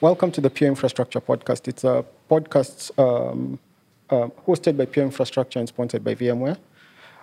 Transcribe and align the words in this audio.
Welcome 0.00 0.30
to 0.30 0.40
the 0.40 0.48
Pure 0.48 0.68
Infrastructure 0.68 1.20
Podcast. 1.20 1.66
It's 1.66 1.82
a 1.82 2.04
podcast 2.30 2.96
um, 3.00 3.58
uh, 4.08 4.28
hosted 4.46 4.76
by 4.76 4.84
Pure 4.84 5.06
Infrastructure 5.06 5.58
and 5.58 5.68
sponsored 5.68 6.04
by 6.04 6.14
VMware. 6.14 6.56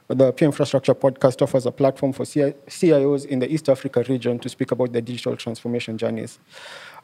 The 0.09 0.33
Pure 0.33 0.49
Infrastructure 0.49 0.93
Podcast 0.93 1.41
offers 1.41 1.65
a 1.65 1.71
platform 1.71 2.11
for 2.11 2.25
CIOs 2.25 3.25
in 3.27 3.39
the 3.39 3.49
East 3.49 3.69
Africa 3.69 4.03
region 4.09 4.39
to 4.39 4.49
speak 4.49 4.71
about 4.71 4.91
their 4.91 5.01
digital 5.01 5.37
transformation 5.37 5.97
journeys. 5.97 6.37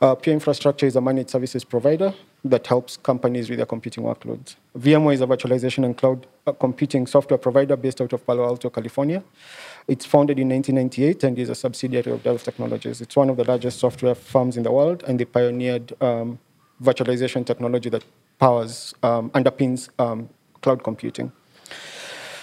Uh, 0.02 0.13
Pure 0.13 0.34
Infrastructure 0.34 0.88
is 0.88 0.98
a 0.98 1.02
managed 1.02 1.30
services 1.30 1.63
provider 1.63 2.13
that 2.44 2.67
helps 2.67 2.98
companies 2.98 3.49
with 3.49 3.55
their 3.55 3.66
computing 3.66 4.03
workloads. 4.03 4.55
VMware 4.77 5.13
is 5.13 5.22
a 5.22 5.27
virtualization 5.27 5.85
and 5.85 5.95
cloud 5.95 6.27
uh, 6.48 6.52
computing 6.52 7.08
software 7.08 7.38
provider 7.38 7.77
based 7.77 8.02
out 8.02 8.12
of 8.12 8.26
Palo 8.27 8.44
Alto, 8.44 8.70
California. 8.70 9.23
It's 9.88 10.05
founded 10.05 10.39
in 10.39 10.50
1998 10.50 11.23
and 11.23 11.39
is 11.39 11.50
a 11.50 11.55
subsidiary 11.55 12.11
of 12.11 12.23
Dell 12.23 12.38
Technologies. 12.38 13.02
It's 13.02 13.16
one 13.16 13.30
of 13.30 13.38
the 13.38 13.44
largest 13.44 13.80
software 13.80 14.16
firms 14.16 14.57
in 14.57 14.63
the 14.63 14.71
world, 14.71 15.04
and 15.07 15.20
they 15.20 15.26
pioneered 15.26 15.94
um, 16.02 16.40
virtualization 16.81 17.45
technology 17.45 17.90
that 17.90 18.04
powers, 18.40 18.94
um, 19.04 19.30
underpins 19.31 19.90
um, 19.99 20.30
cloud 20.62 20.84
computing. 20.84 21.31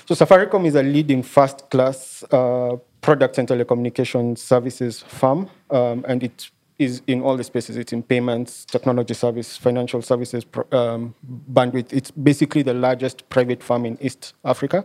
So 0.07 0.15
Safaricom 0.15 0.67
is 0.67 0.75
a 0.75 0.83
leading 0.83 1.23
first-class 1.23 2.25
uh, 2.31 2.77
product 3.01 3.39
and 3.39 3.49
telecommunication 3.49 4.39
services 4.39 5.03
firm, 5.03 5.51
um, 5.71 6.05
and 6.09 6.23
it 6.23 6.51
is 6.79 7.03
in 7.07 7.23
all 7.23 7.37
the 7.37 7.45
spaces. 7.45 7.77
It's 7.77 7.93
in 7.93 8.03
payments, 8.03 8.65
technology 8.65 9.15
service, 9.15 9.57
financial 9.57 10.01
services, 10.01 10.45
um, 10.71 11.15
bandwidth. 11.53 11.93
It's 11.93 12.11
basically 12.11 12.63
the 12.63 12.75
largest 12.75 13.29
private 13.31 13.63
firm 13.63 13.85
in 13.85 13.99
East 14.01 14.35
Africa 14.45 14.85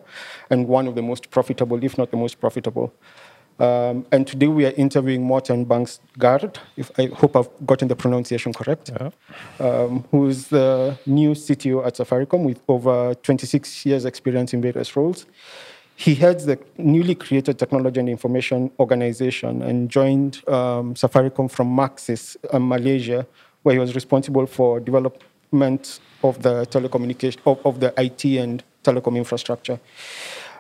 and 0.49 0.67
one 0.67 0.87
of 0.87 0.95
the 0.95 1.01
most 1.01 1.29
profitable, 1.29 1.83
if 1.83 1.97
not 1.97 2.11
the 2.11 2.17
most 2.17 2.39
profitable. 2.39 2.93
Um, 3.59 4.07
and 4.11 4.25
today 4.25 4.47
we 4.47 4.65
are 4.65 4.71
interviewing 4.71 5.23
Morten 5.23 5.65
Bangsgaard, 5.65 6.57
if 6.75 6.89
I 6.97 7.05
hope 7.05 7.35
I've 7.35 7.49
gotten 7.67 7.87
the 7.87 7.95
pronunciation 7.95 8.51
correct, 8.51 8.89
yeah. 8.89 9.11
um, 9.59 10.03
who's 10.09 10.47
the 10.47 10.97
new 11.05 11.31
CTO 11.31 11.85
at 11.85 11.95
Safaricom 11.95 12.43
with 12.43 12.59
over 12.67 13.13
26 13.13 13.85
years 13.85 14.05
experience 14.05 14.53
in 14.53 14.61
various 14.61 14.95
roles. 14.95 15.27
He 16.03 16.15
heads 16.15 16.45
the 16.45 16.59
newly 16.77 17.15
created 17.15 17.57
Technology 17.57 17.97
and 17.97 18.09
Information 18.09 18.71
Organization 18.77 19.61
and 19.61 19.89
joined 19.89 20.45
um, 20.49 20.95
Safaricom 20.95 21.49
from 21.49 21.73
Maxis, 21.73 22.35
uh, 22.51 22.59
Malaysia, 22.59 23.25
where 23.61 23.75
he 23.75 23.79
was 23.79 23.95
responsible 23.95 24.45
for 24.45 24.81
development 24.81 26.01
of 26.21 26.41
the 26.41 26.65
telecommunication 26.65 27.37
of, 27.45 27.65
of 27.65 27.79
the 27.79 27.93
IT 27.97 28.25
and 28.25 28.65
telecom 28.83 29.15
infrastructure. 29.15 29.79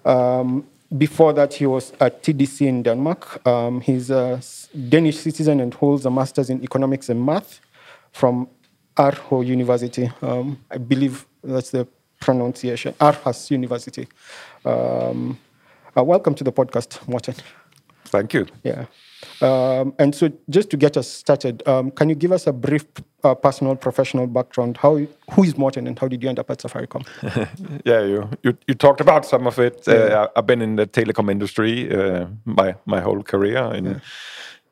Um, 0.05 0.65
before 0.97 1.33
that, 1.33 1.53
he 1.55 1.65
was 1.65 1.91
at 1.99 2.23
TDC 2.23 2.65
in 2.65 2.81
Denmark. 2.81 3.45
Um, 3.45 3.81
he's 3.81 4.11
a 4.11 4.39
Danish 4.87 5.17
citizen 5.17 5.59
and 5.59 5.73
holds 5.73 6.05
a 6.05 6.09
master's 6.09 6.49
in 6.49 6.63
economics 6.63 7.09
and 7.09 7.21
math 7.21 7.59
from 8.13 8.47
Aarhus 8.95 9.45
University. 9.45 10.09
Um, 10.21 10.63
I 10.71 10.77
believe 10.77 11.25
that's 11.43 11.71
the 11.71 11.85
pronunciation, 12.21 12.93
Aarhus 12.93 13.51
University. 13.51 14.07
Um, 14.65 15.37
uh, 15.97 16.03
welcome 16.03 16.35
to 16.35 16.43
the 16.43 16.51
podcast, 16.51 17.07
Morten. 17.07 17.35
Thank 18.05 18.33
you. 18.33 18.45
Yeah. 18.63 18.85
Um, 19.41 19.93
and 19.99 20.13
so, 20.13 20.31
just 20.49 20.69
to 20.69 20.77
get 20.77 20.97
us 20.97 21.07
started, 21.07 21.67
um, 21.67 21.91
can 21.91 22.09
you 22.09 22.15
give 22.15 22.31
us 22.31 22.47
a 22.47 22.53
brief 22.53 22.85
uh, 23.23 23.35
personal, 23.35 23.75
professional 23.75 24.27
background? 24.27 24.77
How, 24.77 24.99
who 25.31 25.43
is 25.43 25.57
Morten, 25.57 25.87
and 25.87 25.97
how 25.97 26.07
did 26.07 26.21
you 26.21 26.29
end 26.29 26.39
up 26.39 26.49
at 26.49 26.59
Safaricom? 26.59 27.05
yeah, 27.85 28.01
you, 28.01 28.29
you, 28.43 28.57
you 28.67 28.73
talked 28.73 29.01
about 29.01 29.25
some 29.25 29.47
of 29.47 29.59
it. 29.59 29.83
Yeah. 29.87 29.93
Uh, 29.93 30.27
I've 30.35 30.45
been 30.45 30.61
in 30.61 30.75
the 30.75 30.87
telecom 30.87 31.31
industry 31.31 31.93
uh, 31.93 32.27
my 32.45 32.75
my 32.85 33.01
whole 33.01 33.23
career, 33.23 33.57
and 33.57 33.87
yeah. 33.87 33.99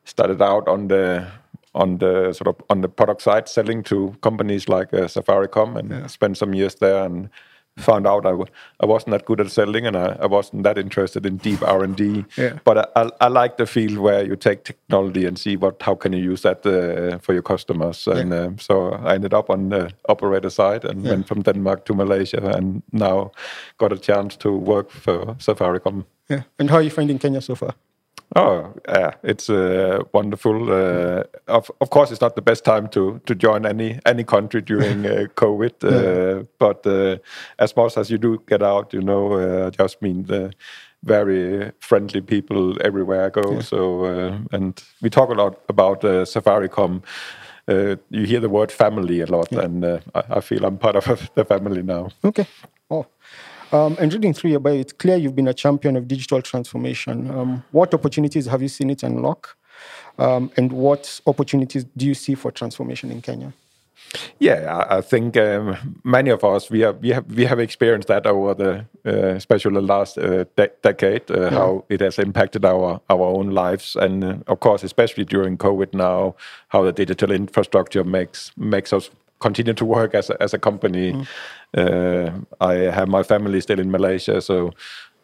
started 0.05 0.41
out 0.41 0.67
on 0.67 0.87
the 0.87 1.27
on 1.73 1.97
the 1.97 2.33
sort 2.33 2.47
of 2.47 2.55
on 2.69 2.81
the 2.81 2.89
product 2.89 3.21
side, 3.21 3.47
selling 3.47 3.83
to 3.83 4.15
companies 4.21 4.69
like 4.69 4.93
uh, 4.93 5.07
Safaricom, 5.07 5.77
and 5.77 5.89
yeah. 5.89 6.07
spent 6.07 6.37
some 6.37 6.53
years 6.53 6.75
there 6.75 7.03
and 7.05 7.29
found 7.77 8.05
out 8.05 8.25
I 8.25 8.31
w- 8.31 8.51
I 8.79 8.85
wasn't 8.85 9.11
that 9.11 9.25
good 9.25 9.39
at 9.39 9.49
selling 9.51 9.87
and 9.87 9.95
I, 9.95 10.17
I 10.21 10.25
wasn't 10.25 10.63
that 10.63 10.77
interested 10.77 11.25
in 11.25 11.37
deep 11.37 11.61
R&D. 11.61 12.25
Yeah. 12.37 12.59
But 12.63 12.77
I, 12.77 12.85
I, 13.01 13.11
I, 13.21 13.27
like 13.27 13.57
the 13.57 13.65
field 13.65 13.97
where 13.97 14.23
you 14.23 14.35
take 14.35 14.63
technology 14.63 15.25
and 15.25 15.39
see 15.39 15.55
what 15.55 15.81
how 15.81 15.95
can 15.95 16.13
you 16.13 16.21
use 16.21 16.41
that 16.41 16.65
uh, 16.65 17.17
for 17.19 17.33
your 17.33 17.41
customers. 17.41 18.07
And 18.07 18.31
yeah. 18.31 18.37
uh, 18.37 18.51
so 18.57 18.93
I 18.93 19.15
ended 19.15 19.33
up 19.33 19.49
on 19.49 19.69
the 19.69 19.91
operator 20.09 20.49
side 20.49 20.85
and 20.85 21.03
yeah. 21.03 21.11
went 21.11 21.27
from 21.27 21.41
Denmark 21.41 21.85
to 21.85 21.93
Malaysia 21.93 22.45
and 22.57 22.83
now 22.91 23.31
got 23.77 23.93
a 23.93 23.97
chance 23.97 24.35
to 24.37 24.51
work 24.51 24.91
for 24.91 25.35
Safaricom. 25.39 26.05
Yeah. 26.29 26.43
And 26.59 26.69
how 26.69 26.77
are 26.77 26.83
you 26.83 26.91
finding 26.91 27.19
Kenya 27.19 27.41
so 27.41 27.55
far? 27.55 27.73
Oh, 28.35 28.73
yeah, 28.87 29.11
it's 29.23 29.49
uh, 29.49 30.03
wonderful. 30.13 30.71
Uh, 30.71 31.23
of 31.47 31.69
of 31.81 31.89
course, 31.89 32.11
it's 32.11 32.21
not 32.21 32.35
the 32.35 32.41
best 32.41 32.63
time 32.63 32.87
to 32.89 33.19
to 33.25 33.35
join 33.35 33.65
any 33.65 33.99
any 34.05 34.23
country 34.23 34.61
during 34.61 35.05
uh, 35.05 35.25
COVID, 35.35 35.83
uh, 35.83 35.89
yeah. 36.37 36.43
but 36.57 36.87
uh, 36.87 37.17
as 37.59 37.75
much 37.75 37.97
as 37.97 38.09
you 38.09 38.17
do 38.17 38.41
get 38.47 38.63
out, 38.63 38.93
you 38.93 39.01
know, 39.01 39.33
uh, 39.33 39.69
just 39.69 40.01
mean 40.01 40.23
the 40.23 40.53
very 41.03 41.71
friendly 41.79 42.21
people 42.21 42.77
everywhere 42.81 43.25
I 43.25 43.29
go. 43.29 43.53
Yeah. 43.53 43.61
So, 43.61 44.05
and 44.51 44.81
we 45.01 45.09
talk 45.09 45.29
a 45.29 45.33
lot 45.33 45.59
about 45.67 46.01
Safaricom. 46.01 47.01
you 47.67 48.25
hear 48.25 48.39
the 48.39 48.49
word 48.49 48.71
family 48.71 49.21
a 49.21 49.25
lot, 49.25 49.47
yeah. 49.51 49.65
and 49.65 49.85
I, 49.85 50.23
I 50.37 50.41
feel 50.41 50.63
I'm 50.63 50.77
part 50.77 50.95
of 50.95 51.29
the 51.35 51.43
family 51.43 51.81
now. 51.83 52.09
Okay. 52.23 52.45
Oh. 52.89 53.07
Um, 53.71 53.95
and 53.99 54.13
reading 54.13 54.33
through 54.33 54.51
your 54.51 54.59
bio, 54.59 54.73
it's 54.73 54.93
clear 54.93 55.15
you've 55.15 55.35
been 55.35 55.47
a 55.47 55.53
champion 55.53 55.95
of 55.95 56.07
digital 56.07 56.41
transformation. 56.41 57.31
Um, 57.31 57.63
what 57.71 57.93
opportunities 57.93 58.45
have 58.47 58.61
you 58.61 58.67
seen 58.67 58.89
it 58.89 59.03
unlock? 59.03 59.55
Um, 60.19 60.51
and 60.57 60.71
what 60.73 61.21
opportunities 61.25 61.85
do 61.95 62.05
you 62.05 62.13
see 62.13 62.35
for 62.35 62.51
transformation 62.51 63.11
in 63.11 63.21
Kenya? 63.21 63.53
Yeah, 64.39 64.85
I 64.89 64.99
think 64.99 65.37
um, 65.37 65.99
many 66.03 66.31
of 66.31 66.43
us 66.43 66.69
we 66.69 66.81
have 66.81 66.99
we 66.99 67.09
have 67.09 67.25
we 67.33 67.45
have 67.45 67.59
experienced 67.59 68.09
that 68.09 68.25
over 68.25 68.53
the 68.53 68.85
uh, 69.05 69.35
especially 69.35 69.75
the 69.75 69.81
last 69.81 70.17
uh, 70.17 70.43
de 70.57 70.69
decade 70.81 71.31
uh, 71.31 71.43
yeah. 71.43 71.49
how 71.49 71.85
it 71.87 72.01
has 72.01 72.19
impacted 72.19 72.65
our 72.65 72.99
our 73.09 73.23
own 73.23 73.51
lives 73.51 73.95
and 73.95 74.23
uh, 74.23 74.35
of 74.47 74.59
course 74.59 74.83
especially 74.83 75.23
during 75.23 75.57
COVID 75.57 75.93
now 75.93 76.35
how 76.69 76.83
the 76.83 76.91
digital 76.91 77.31
infrastructure 77.31 78.03
makes 78.03 78.51
makes 78.57 78.91
us 78.91 79.09
continue 79.41 79.73
to 79.73 79.85
work 79.85 80.15
as 80.15 80.29
a, 80.29 80.41
as 80.41 80.53
a 80.53 80.59
company. 80.59 81.13
Mm. 81.13 81.27
Uh, 81.77 82.31
I 82.61 82.73
have 82.91 83.09
my 83.09 83.23
family 83.23 83.59
still 83.61 83.79
in 83.79 83.91
Malaysia, 83.91 84.41
so 84.41 84.71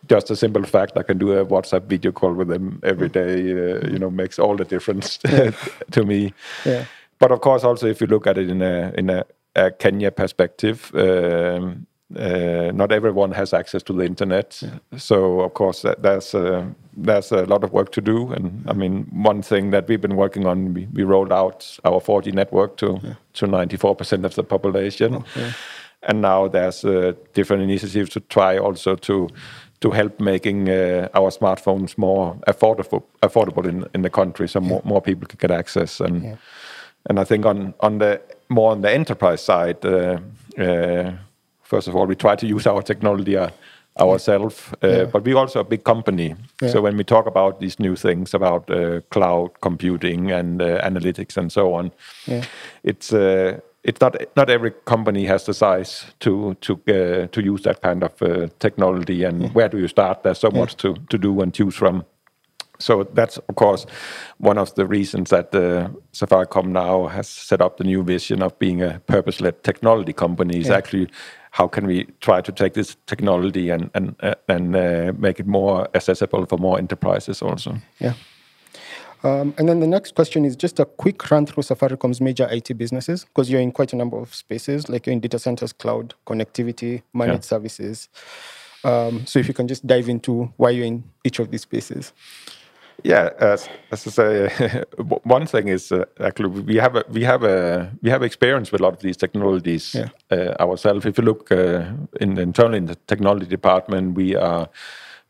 just 0.09 0.29
a 0.31 0.35
simple 0.35 0.63
fact 0.63 0.97
I 0.97 1.03
can 1.03 1.17
do 1.17 1.31
a 1.33 1.45
WhatsApp 1.45 1.83
video 1.83 2.11
call 2.11 2.33
with 2.33 2.47
them 2.47 2.79
every 2.83 3.09
mm. 3.09 3.13
day, 3.13 3.33
uh, 3.51 3.91
you 3.91 4.00
know, 4.00 4.09
makes 4.09 4.39
all 4.39 4.55
the 4.55 4.66
difference 4.66 5.17
to 5.91 6.03
me. 6.03 6.33
Yeah. 6.66 6.85
But 7.19 7.31
of 7.31 7.41
course, 7.41 7.63
also 7.63 7.88
if 7.88 8.01
you 8.01 8.07
look 8.07 8.28
at 8.28 8.38
it 8.38 8.50
in 8.50 8.61
a 8.61 8.94
in 8.97 9.09
a, 9.09 9.25
a 9.55 9.72
Kenya 9.72 10.11
perspective. 10.11 10.91
Um, 10.94 11.88
uh, 12.16 12.72
not 12.73 12.91
everyone 12.91 13.31
has 13.31 13.53
access 13.53 13.84
to 13.84 13.94
the 13.94 14.06
internet, 14.06 14.62
yeah. 14.62 14.97
so 14.97 15.41
of 15.41 15.53
course 15.53 15.81
that, 15.81 16.01
there's 16.01 16.34
uh, 16.34 16.66
there's 16.95 17.31
a 17.31 17.45
lot 17.45 17.63
of 17.63 17.73
work 17.73 17.91
to 17.91 18.01
do. 18.01 18.31
And 18.31 18.63
I 18.69 18.73
mean, 18.73 19.07
one 19.12 19.41
thing 19.41 19.72
that 19.72 19.88
we've 19.90 20.00
been 20.00 20.16
working 20.16 20.46
on, 20.46 20.73
we, 20.73 20.88
we 20.94 21.03
rolled 21.03 21.34
out 21.34 21.78
our 21.84 22.00
4G 22.00 22.34
network 22.34 22.78
to 22.78 23.00
yeah. 23.03 23.13
to 23.34 23.47
94% 23.47 24.23
of 24.23 24.35
the 24.35 24.44
population, 24.44 25.16
oh, 25.16 25.53
and 26.03 26.22
now 26.22 26.47
there's 26.47 26.85
uh, 26.85 27.12
different 27.34 27.63
initiatives 27.63 28.09
to 28.12 28.22
try 28.22 28.57
also 28.57 28.96
to 28.96 29.28
to 29.81 29.91
help 29.91 30.19
making 30.19 30.69
uh, 30.69 31.09
our 31.13 31.29
smartphones 31.29 31.97
more 31.97 32.35
affordable 32.47 33.03
affordable 33.22 33.67
in, 33.67 33.85
in 33.94 34.01
the 34.01 34.09
country, 34.09 34.47
so 34.47 34.62
more, 34.62 34.81
more 34.85 35.01
people 35.01 35.28
can 35.28 35.38
get 35.41 35.51
access. 35.51 36.00
And 36.00 36.38
and 37.09 37.19
I 37.19 37.25
think 37.25 37.46
on 37.46 37.73
on 37.81 37.97
the 37.97 38.22
more 38.50 38.72
on 38.72 38.81
the 38.81 38.91
enterprise 38.91 39.41
side 39.41 39.85
uh, 39.85 40.19
uh, 40.57 41.12
first 41.67 41.88
of 41.88 41.95
all, 41.95 42.07
we 42.07 42.16
try 42.16 42.35
to 42.35 42.45
use 42.55 42.69
our 42.69 42.81
technology 42.81 43.38
uh, 43.38 43.50
ourselves, 44.00 44.73
uh, 44.83 44.88
yeah. 44.88 45.05
but 45.11 45.23
we're 45.25 45.38
also 45.38 45.59
a 45.59 45.63
big 45.63 45.83
company. 45.83 46.35
Yeah. 46.61 46.72
So 46.72 46.81
when 46.81 46.97
we 46.97 47.03
talk 47.03 47.28
about 47.28 47.59
these 47.59 47.79
new 47.79 47.95
things 47.95 48.33
about 48.33 48.69
uh, 48.69 49.02
cloud 49.09 49.49
computing 49.61 50.31
and 50.31 50.61
uh, 50.61 50.81
analytics 50.81 51.37
and 51.37 51.52
so 51.52 51.73
on, 51.73 51.91
yeah. 52.25 52.43
it's 52.84 53.14
uh, 53.14 53.59
it's 53.84 54.02
not 54.02 54.16
not 54.35 54.49
every 54.49 54.72
company 54.85 55.28
has 55.28 55.43
the 55.43 55.53
size 55.53 56.05
to 56.19 56.55
to 56.61 56.73
uh, 56.73 57.28
to 57.31 57.41
use 57.41 57.64
that 57.64 57.81
kind 57.81 58.03
of 58.03 58.11
technology. 58.59 59.25
And 59.25 59.53
where 59.55 59.70
do 59.70 59.78
you 59.78 59.87
start? 59.87 60.23
There's 60.23 60.40
so 60.40 60.52
much 60.52 60.75
to 60.75 60.96
to 61.09 61.17
do 61.17 61.41
and 61.41 61.53
choose 61.53 61.78
from. 61.78 62.03
So 62.79 63.03
that's 63.16 63.40
of 63.49 63.55
course 63.55 63.87
one 64.37 64.61
of 64.61 64.73
the 64.73 64.85
reasons 64.85 65.29
that 65.29 65.55
uh, 65.55 65.90
Safaricom 66.11 66.66
now 66.66 67.08
has 67.08 67.28
set 67.28 67.61
up 67.61 67.78
the 67.78 67.84
new 67.84 68.03
vision 68.03 68.43
of 68.43 68.52
being 68.59 68.84
a 68.84 68.99
purpose-led 69.08 69.63
technology 69.63 70.13
company. 70.13 70.59
Is 70.59 70.70
actually 70.70 71.08
how 71.58 71.68
can 71.68 71.88
we 71.88 72.06
try 72.22 72.40
to 72.40 72.52
take 72.52 72.74
this 72.74 72.96
technology 73.08 73.72
and 73.72 73.90
and 73.96 74.16
uh, 74.20 74.36
and 74.48 74.76
uh, 74.76 75.12
make 75.18 75.40
it 75.40 75.48
more 75.48 75.88
accessible 75.96 76.46
for 76.46 76.59
more 76.59 76.78
enterprises 76.78 77.42
also? 77.42 77.78
Yeah. 78.00 78.14
Um, 79.24 79.56
and 79.58 79.68
then 79.68 79.80
the 79.80 79.88
next 79.88 80.14
question 80.14 80.46
is 80.46 80.56
just 80.56 80.80
a 80.80 80.86
quick 80.86 81.32
run 81.32 81.48
through 81.48 81.64
Safaricom's 81.64 82.22
major 82.22 82.48
IT 82.52 82.78
businesses, 82.78 83.26
because 83.26 83.50
you're 83.50 83.62
in 83.62 83.72
quite 83.72 83.92
a 83.94 83.96
number 83.96 84.18
of 84.18 84.36
spaces, 84.36 84.88
like 84.90 85.08
you're 85.08 85.14
in 85.14 85.20
data 85.20 85.40
centers, 85.40 85.74
cloud, 85.74 86.14
connectivity, 86.28 87.02
managed 87.14 87.46
yeah. 87.46 87.50
services. 87.50 88.09
Um, 88.84 89.26
so 89.26 89.40
if 89.40 89.48
you 89.48 89.56
can 89.56 89.68
just 89.68 89.88
dive 89.88 90.08
into 90.08 90.54
why 90.58 90.70
you're 90.70 90.86
in 90.86 91.04
each 91.24 91.40
of 91.40 91.50
these 91.50 91.64
spaces. 91.64 92.14
Yeah, 93.03 93.29
as, 93.40 93.70
as 93.91 94.08
I 94.08 94.11
say, 94.11 94.84
one 95.23 95.47
thing 95.47 95.70
is 95.70 95.91
uh, 95.91 96.05
actually 96.20 96.61
we 96.61 96.76
have 96.78 96.96
a, 96.97 97.03
we 97.09 97.23
have 97.23 97.44
a 97.44 97.91
we 98.03 98.09
have 98.11 98.23
experience 98.23 98.72
with 98.72 98.82
a 98.82 98.84
lot 98.84 98.94
of 98.94 98.99
these 99.02 99.17
technologies 99.17 99.96
Yeah. 99.96 100.09
uh, 100.32 100.55
ourselves. 100.64 101.05
If 101.05 101.17
you 101.17 101.23
look 101.26 101.52
uh, 101.52 101.85
in 102.22 102.38
internally 102.38 102.78
in 102.79 102.88
the 102.88 102.96
technology 103.08 103.47
department, 103.47 104.16
we 104.17 104.35
are 104.35 104.70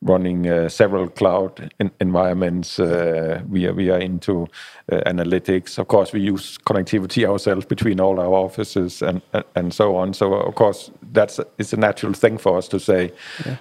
running 0.01 0.47
uh, 0.49 0.69
several 0.69 1.09
cloud 1.09 1.71
in, 1.79 1.91
environments. 2.01 2.79
Uh, 2.79 3.41
we 3.49 3.67
are 3.67 3.73
we 3.75 3.89
are 3.91 3.99
into 4.01 4.47
uh, 4.91 5.01
analytics. 5.05 5.77
Of 5.79 5.87
course, 5.87 6.13
we 6.13 6.21
use 6.21 6.57
connectivity 6.65 7.25
ourselves 7.29 7.65
between 7.67 7.99
all 8.01 8.19
our 8.19 8.33
offices 8.45 9.01
and 9.03 9.21
and, 9.33 9.43
and 9.55 9.73
so 9.73 9.95
on. 9.95 10.13
So 10.13 10.33
of 10.33 10.55
course, 10.55 10.91
that's 11.17 11.39
it's 11.57 11.73
a 11.73 11.77
natural 11.77 12.13
thing 12.13 12.37
for 12.37 12.57
us 12.57 12.67
to 12.67 12.79
say, 12.79 13.11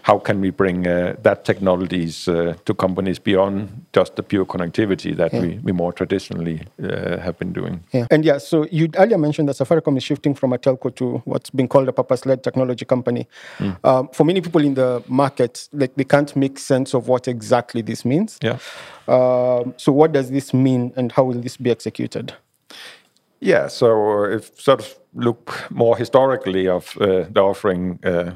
how 0.02 0.18
can 0.18 0.40
we 0.40 0.50
bring 0.50 0.86
uh, 0.86 1.16
that 1.22 1.44
technologies 1.44 2.28
uh, 2.28 2.54
to 2.64 2.74
companies 2.74 3.18
beyond 3.18 3.56
just 3.92 4.16
the 4.16 4.22
pure 4.22 4.44
connectivity 4.44 5.16
that 5.16 5.32
we, 5.32 5.58
we 5.64 5.72
more 5.72 5.92
traditionally 5.92 6.58
uh, 6.82 7.18
have 7.26 7.36
been 7.38 7.52
doing. 7.52 7.80
Yeah. 7.92 8.06
And 8.10 8.24
yeah, 8.24 8.38
so 8.38 8.66
you 8.70 8.88
earlier 8.96 9.18
mentioned 9.18 9.48
that 9.48 9.56
Safaricom 9.56 9.96
is 9.96 10.04
shifting 10.04 10.34
from 10.34 10.52
a 10.52 10.58
telco 10.58 10.94
to 10.96 11.22
what's 11.24 11.50
been 11.50 11.68
called 11.68 11.88
a 11.88 11.92
purpose-led 11.92 12.42
technology 12.42 12.84
company. 12.84 13.26
Um, 13.84 14.08
for 14.12 14.24
many 14.24 14.40
people 14.40 14.62
in 14.64 14.74
the 14.74 15.02
market, 15.08 15.68
like 15.72 15.94
they 15.96 16.04
can't 16.04 16.36
make 16.36 16.58
sense 16.58 16.94
of 16.94 17.08
what 17.08 17.28
exactly 17.28 17.82
this 17.82 18.04
means. 18.04 18.38
Yeah. 18.42 18.58
Um, 19.08 19.74
so 19.76 19.92
what 19.92 20.12
does 20.12 20.30
this 20.30 20.52
mean, 20.52 20.92
and 20.96 21.12
how 21.12 21.24
will 21.24 21.40
this 21.40 21.56
be 21.56 21.70
executed? 21.70 22.34
Yeah, 23.40 23.68
so 23.68 24.24
if 24.24 24.60
sort 24.60 24.80
of 24.80 24.94
look 25.16 25.70
more 25.70 25.96
historically 25.96 26.68
of 26.68 26.96
uh, 27.00 27.24
the 27.30 27.40
offering 27.40 27.98
uh, 28.04 28.32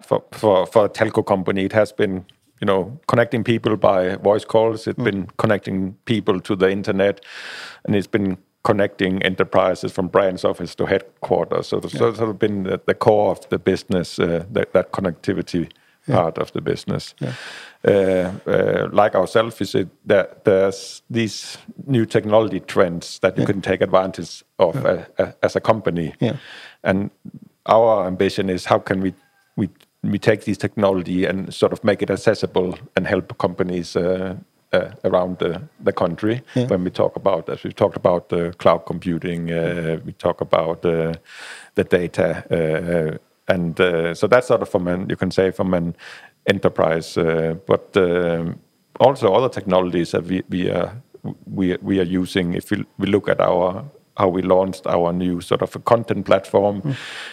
for, 0.00 0.24
for 0.32 0.66
for 0.66 0.86
a 0.86 0.88
telco 0.88 1.24
company, 1.24 1.64
it 1.64 1.72
has 1.72 1.92
been 1.92 2.24
you 2.60 2.66
know 2.66 2.98
connecting 3.06 3.44
people 3.44 3.76
by 3.76 4.16
voice 4.16 4.44
calls. 4.44 4.86
It's 4.86 5.02
been 5.02 5.26
connecting 5.36 5.94
people 6.04 6.40
to 6.40 6.56
the 6.56 6.70
internet, 6.70 7.20
and 7.84 7.94
it's 7.94 8.06
been 8.06 8.38
connecting 8.64 9.22
enterprises 9.22 9.92
from 9.92 10.08
branch 10.08 10.44
office 10.44 10.74
to 10.76 10.86
headquarters. 10.86 11.66
So 11.68 11.78
it's 11.78 11.98
sort 11.98 12.18
of 12.18 12.38
been 12.38 12.62
the, 12.62 12.80
the 12.86 12.94
core 12.94 13.32
of 13.32 13.48
the 13.48 13.58
business, 13.58 14.18
uh, 14.20 14.44
that, 14.52 14.72
that 14.72 14.92
connectivity 14.92 15.68
part 16.06 16.38
of 16.38 16.52
the 16.52 16.60
business. 16.60 17.14
Uh, 17.84 18.32
uh, 18.46 18.88
like 18.92 19.14
ourselves, 19.14 19.60
is 19.60 19.74
it 19.74 19.88
that 20.06 20.44
there's 20.44 21.02
these 21.10 21.58
new 21.86 22.06
technology 22.06 22.60
trends 22.60 23.18
that 23.20 23.36
you 23.38 23.44
can 23.44 23.60
take 23.60 23.80
advantage 23.80 24.44
of 24.58 24.76
a, 24.84 25.06
a, 25.18 25.34
as 25.42 25.56
a 25.56 25.60
company. 25.60 26.14
Yeah. 26.20 26.36
And 26.82 27.10
our 27.66 28.06
ambition 28.06 28.50
is 28.50 28.66
how 28.66 28.78
can 28.78 29.00
we 29.00 29.14
we 29.56 29.68
we 30.02 30.18
take 30.18 30.44
this 30.44 30.58
technology 30.58 31.24
and 31.24 31.54
sort 31.54 31.72
of 31.72 31.84
make 31.84 32.02
it 32.02 32.10
accessible 32.10 32.74
and 32.96 33.06
help 33.06 33.38
companies 33.38 33.96
uh, 33.96 34.34
uh, 34.72 34.90
around 35.04 35.38
the, 35.38 35.62
the 35.84 35.92
country. 35.92 36.42
Yeah. 36.54 36.66
When 36.66 36.84
we 36.84 36.90
talk 36.90 37.16
about, 37.16 37.48
as 37.48 37.62
we've 37.62 37.76
talked 37.76 37.96
about 37.96 38.32
uh, 38.32 38.52
cloud 38.52 38.86
computing, 38.86 39.50
uh, 39.50 40.00
we 40.04 40.12
talk 40.12 40.40
about 40.40 40.84
uh, 40.84 41.14
the 41.74 41.84
data, 41.84 42.44
uh, 42.50 43.18
and 43.48 43.80
uh, 43.80 44.14
so 44.14 44.26
that's 44.26 44.46
sort 44.46 44.62
of 44.62 44.68
from 44.68 44.88
an 44.88 45.08
you 45.08 45.16
can 45.16 45.30
say 45.30 45.50
from 45.50 45.74
an 45.74 45.96
enterprise, 46.46 47.16
uh, 47.16 47.54
but 47.66 47.96
um, 47.96 48.58
also 49.00 49.32
other 49.32 49.48
technologies 49.48 50.12
that 50.12 50.24
we 50.24 50.42
we 50.48 50.70
are 50.70 50.92
we 51.46 51.76
we 51.82 52.00
are 52.00 52.04
using. 52.20 52.54
If 52.54 52.70
we, 52.70 52.84
we 52.98 53.06
look 53.06 53.28
at 53.28 53.40
our 53.40 53.84
how 54.16 54.28
we 54.28 54.42
launched 54.42 54.86
our 54.86 55.12
new 55.12 55.40
sort 55.40 55.62
of 55.62 55.74
a 55.74 55.78
content 55.78 56.26
platform. 56.26 56.82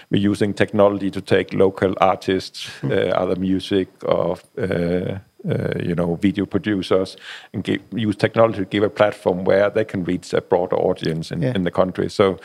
We're 0.09 0.31
using 0.31 0.53
technology 0.53 1.11
to 1.11 1.21
take 1.21 1.53
local 1.53 1.93
artists, 1.99 2.69
uh, 2.83 3.11
other 3.15 3.35
music, 3.35 3.89
or 4.05 4.37
uh, 4.57 5.19
uh, 5.47 5.79
you 5.83 5.95
know 5.95 6.15
video 6.15 6.45
producers, 6.45 7.17
and 7.53 7.63
give, 7.63 7.81
use 7.95 8.15
technology 8.15 8.59
to 8.59 8.65
give 8.65 8.83
a 8.83 8.89
platform 8.89 9.43
where 9.45 9.69
they 9.69 9.85
can 9.85 10.03
reach 10.03 10.33
a 10.33 10.41
broader 10.41 10.75
audience 10.75 11.31
in, 11.31 11.41
Yeah. 11.41 11.55
in 11.55 11.63
the 11.63 11.71
country. 11.71 12.09
So, 12.09 12.37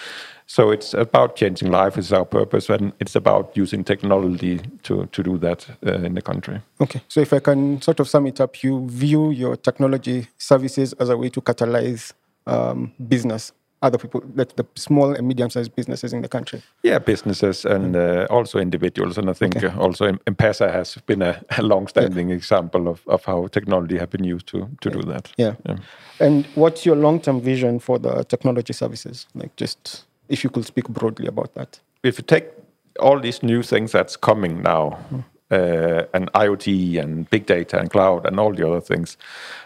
so 0.47 0.71
it's 0.71 0.95
about 0.95 1.37
changing 1.37 1.71
life 1.73 1.99
is 1.99 2.13
our 2.13 2.25
purpose, 2.25 2.69
and 2.75 2.93
it's 3.01 3.17
about 3.17 3.57
using 3.57 3.85
technology 3.85 4.61
to 4.83 5.07
to 5.13 5.23
do 5.23 5.39
that 5.39 5.67
uh, 5.87 6.07
in 6.07 6.15
the 6.15 6.23
country. 6.23 6.61
Okay, 6.81 7.01
so 7.09 7.21
if 7.21 7.33
I 7.33 7.41
can 7.41 7.81
sort 7.83 8.01
of 8.01 8.09
sum 8.09 8.27
it 8.27 8.41
up, 8.41 8.63
you 8.63 8.87
view 8.89 9.31
your 9.31 9.57
technology 9.57 10.27
services 10.39 10.93
as 11.01 11.09
a 11.09 11.17
way 11.17 11.31
to 11.31 11.41
catalyze 11.41 12.13
um, 12.47 12.93
business, 13.09 13.53
other 13.85 13.99
people, 13.99 14.23
like 14.35 14.57
the 14.57 14.65
small 14.75 15.15
and 15.15 15.29
medium-sized 15.29 15.75
businesses 15.77 16.13
in 16.13 16.23
the 16.23 16.29
country. 16.29 16.63
Yeah, 16.83 16.99
businesses 16.99 17.65
and 17.65 17.95
uh, 17.97 18.27
also 18.31 18.59
individuals, 18.59 19.19
and 19.19 19.29
I 19.31 19.35
think 19.35 19.63
uh, 19.63 19.71
also 19.79 20.07
M-Pesa 20.07 20.73
has 20.73 20.97
been 21.07 21.23
a, 21.23 21.41
a 21.59 21.63
long-standing 21.63 22.31
example 22.31 22.89
of, 22.89 23.03
of 23.07 23.25
how 23.25 23.49
technology 23.49 23.99
have 23.99 24.11
been 24.11 24.25
used 24.25 24.47
to 24.47 24.69
to 24.81 24.91
do 24.91 25.03
that. 25.03 25.33
Yeah. 25.37 25.55
And 26.21 26.47
what's 26.55 26.87
your 26.87 26.97
long-term 26.97 27.41
vision 27.41 27.81
for 27.81 27.99
the 27.99 28.25
technology 28.25 28.73
services? 28.73 29.27
Like, 29.35 29.55
just 29.57 30.07
if 30.29 30.45
you 30.45 30.51
could 30.51 30.65
speak 30.65 30.89
broadly 30.89 31.27
about 31.27 31.55
that. 31.55 31.81
If 32.03 32.19
you 32.19 32.25
take 32.25 32.47
all 33.01 33.21
these 33.21 33.43
new 33.43 33.63
things 33.63 33.93
that's 33.93 34.17
coming 34.17 34.63
now, 34.63 34.99
uh, 35.51 36.05
and 36.15 36.33
IoT 36.33 36.99
and 37.03 37.29
big 37.31 37.47
data 37.47 37.79
and 37.79 37.91
cloud 37.91 38.27
and 38.27 38.41
all 38.41 38.55
the 38.55 38.67
other 38.67 38.81
things, 38.81 39.19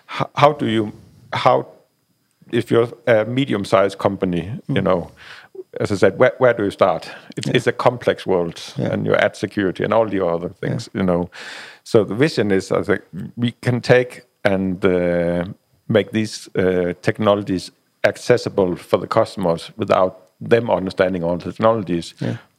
how, 0.07 0.29
how 0.35 0.53
do 0.53 0.67
you 0.67 0.93
how 1.33 1.67
if 2.53 2.71
you're 2.71 2.89
a 3.07 3.25
medium-sized 3.25 3.99
company, 3.99 4.51
you 4.69 4.83
know, 4.83 5.11
as 5.81 5.93
I 5.93 5.97
said, 5.97 6.19
where, 6.19 6.33
where 6.39 6.55
do 6.55 6.65
you 6.65 6.71
start? 6.71 7.11
It's, 7.37 7.49
it's 7.49 7.67
a 7.67 7.73
complex 7.73 8.27
world, 8.27 8.61
and 8.77 9.07
you 9.07 9.15
add 9.15 9.37
security 9.37 9.85
and 9.85 9.93
all 9.93 10.09
the 10.09 10.25
other 10.25 10.49
things, 10.49 10.89
you 10.95 11.03
know. 11.03 11.31
So 11.85 12.05
the 12.05 12.15
vision 12.15 12.51
is, 12.51 12.73
I 12.73 12.83
think, 12.83 13.03
we 13.37 13.53
can 13.63 13.81
take 13.81 14.23
and 14.45 14.85
uh, 14.85 15.45
make 15.89 16.11
these 16.13 16.49
uh, 16.57 16.95
technologies 17.03 17.71
accessible 18.05 18.77
for 18.77 18.99
the 18.99 19.07
customers 19.07 19.71
without 19.77 20.31
them 20.41 20.71
understanding 20.71 21.25
all 21.25 21.37
the 21.37 21.53
technologies. 21.53 22.15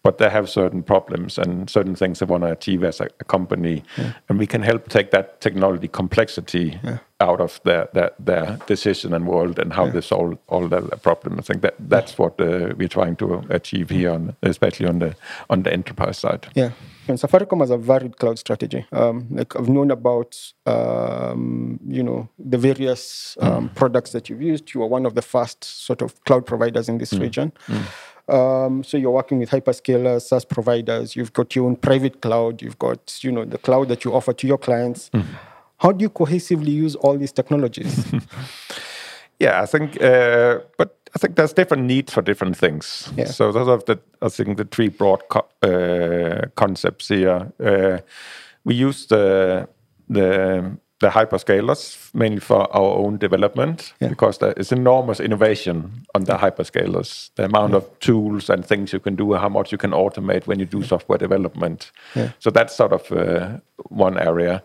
But 0.09 0.17
they 0.17 0.29
have 0.31 0.47
certain 0.47 0.81
problems 0.81 1.38
and 1.38 1.69
certain 1.69 1.95
things 1.95 2.17
they 2.17 2.25
want 2.25 2.44
to 2.44 2.51
achieve 2.51 2.83
as 2.83 3.00
a, 3.00 3.09
a 3.19 3.23
company, 3.23 3.83
and 4.27 4.39
we 4.39 4.47
can 4.47 4.63
help 4.63 4.89
take 4.89 5.11
that 5.11 5.39
technology 5.39 5.88
complexity 5.88 6.79
out 7.19 7.41
of 7.41 7.59
their, 7.63 7.89
their 7.94 8.11
their 8.25 8.57
decision 8.67 9.13
and 9.13 9.27
world 9.27 9.59
and 9.59 9.73
how 9.73 9.91
they 9.91 10.01
solve 10.01 10.38
all 10.47 10.67
the 10.67 10.81
problems. 11.03 11.39
I 11.39 11.44
think 11.44 11.61
that 11.61 11.75
that's 11.89 12.17
what 12.17 12.41
uh, 12.41 12.73
we're 12.77 12.88
trying 12.88 13.17
to 13.17 13.44
achieve 13.50 13.89
here, 13.91 14.13
on, 14.13 14.35
especially 14.41 14.88
on 14.89 15.00
the 15.00 15.15
on 15.50 15.63
the 15.63 15.71
enterprise 15.71 16.17
side. 16.17 16.47
Yeah. 16.56 16.71
And 17.07 17.19
Safaricom 17.19 17.59
has 17.61 17.71
a 17.71 17.77
varied 17.77 18.17
cloud 18.17 18.38
strategy. 18.38 18.85
Um, 18.91 19.27
like 19.31 19.56
I've 19.56 19.69
known 19.69 19.91
about, 19.91 20.53
um, 20.65 21.79
you 21.88 22.03
know, 22.03 22.29
the 22.38 22.57
various 22.57 23.35
um, 23.41 23.69
products 23.69 24.11
that 24.11 24.29
you've 24.29 24.44
used. 24.53 24.73
You 24.73 24.83
are 24.83 24.88
one 24.88 25.07
of 25.07 25.13
the 25.13 25.21
first 25.21 25.63
sort 25.63 26.01
of 26.01 26.23
cloud 26.25 26.45
providers 26.45 26.87
in 26.87 26.97
this 26.99 27.13
region. 27.13 27.51
Um, 28.30 28.83
so 28.83 28.98
you're 28.98 29.12
working 29.12 29.40
with 29.40 29.50
hyperscalers, 29.50 30.21
SaaS 30.24 30.45
providers. 30.45 31.16
You've 31.16 31.33
got 31.33 31.56
your 31.56 31.66
own 31.66 31.76
private 31.76 32.21
cloud. 32.21 32.62
You've 32.62 32.80
got, 32.80 33.24
you 33.24 33.31
know, 33.31 33.45
the 33.45 33.57
cloud 33.57 33.88
that 33.90 34.06
you 34.06 34.14
offer 34.14 34.33
to 34.33 34.48
your 34.48 34.57
clients. 34.57 35.09
How 35.78 35.92
do 35.92 36.04
you 36.04 36.09
cohesively 36.09 36.74
use 36.74 36.95
all 36.95 37.18
these 37.18 37.31
technologies? 37.31 38.06
Yeah, 39.40 39.62
I 39.62 39.66
think, 39.66 40.02
uh, 40.02 40.59
but 40.78 40.98
I 41.16 41.19
think 41.19 41.38
there's 41.38 41.54
different 41.54 41.83
needs 41.83 42.14
for 42.14 42.21
different 42.21 42.57
things. 42.57 43.09
Yeah. 43.16 43.26
So 43.28 43.54
those 43.54 43.69
are 43.69 43.78
the 43.78 43.98
I 44.21 44.28
think 44.28 44.57
the 44.57 44.66
three 44.66 44.90
broad 44.90 45.21
co- 45.30 45.48
uh, 45.64 46.48
concepts 46.56 47.07
here. 47.07 47.52
Uh, 47.57 48.00
we 48.66 48.76
use 48.76 49.07
the 49.07 49.69
the 50.09 50.78
the 50.99 51.07
hyperscalers 51.07 51.97
mainly 52.13 52.39
for 52.39 52.68
our 52.75 52.97
own 52.97 53.18
development 53.18 53.94
Yeah. 54.01 54.09
because 54.09 54.37
there 54.39 54.53
is 54.57 54.71
enormous 54.71 55.19
innovation 55.19 56.06
on 56.13 56.25
the 56.25 56.33
hyperscalers. 56.33 57.29
The 57.35 57.45
amount 57.45 57.73
of 57.73 57.83
tools 57.99 58.49
and 58.49 58.65
things 58.65 58.91
you 58.94 58.99
can 58.99 59.15
do, 59.15 59.33
how 59.33 59.49
much 59.49 59.71
you 59.71 59.77
can 59.77 59.91
automate 59.91 60.45
when 60.47 60.59
you 60.59 60.65
do 60.65 60.83
software 60.83 61.18
development. 61.18 61.91
Yeah. 62.15 62.31
So 62.39 62.49
that's 62.51 62.75
sort 62.75 62.91
of 62.91 63.11
uh, 63.11 63.59
one 63.89 64.18
area. 64.19 64.61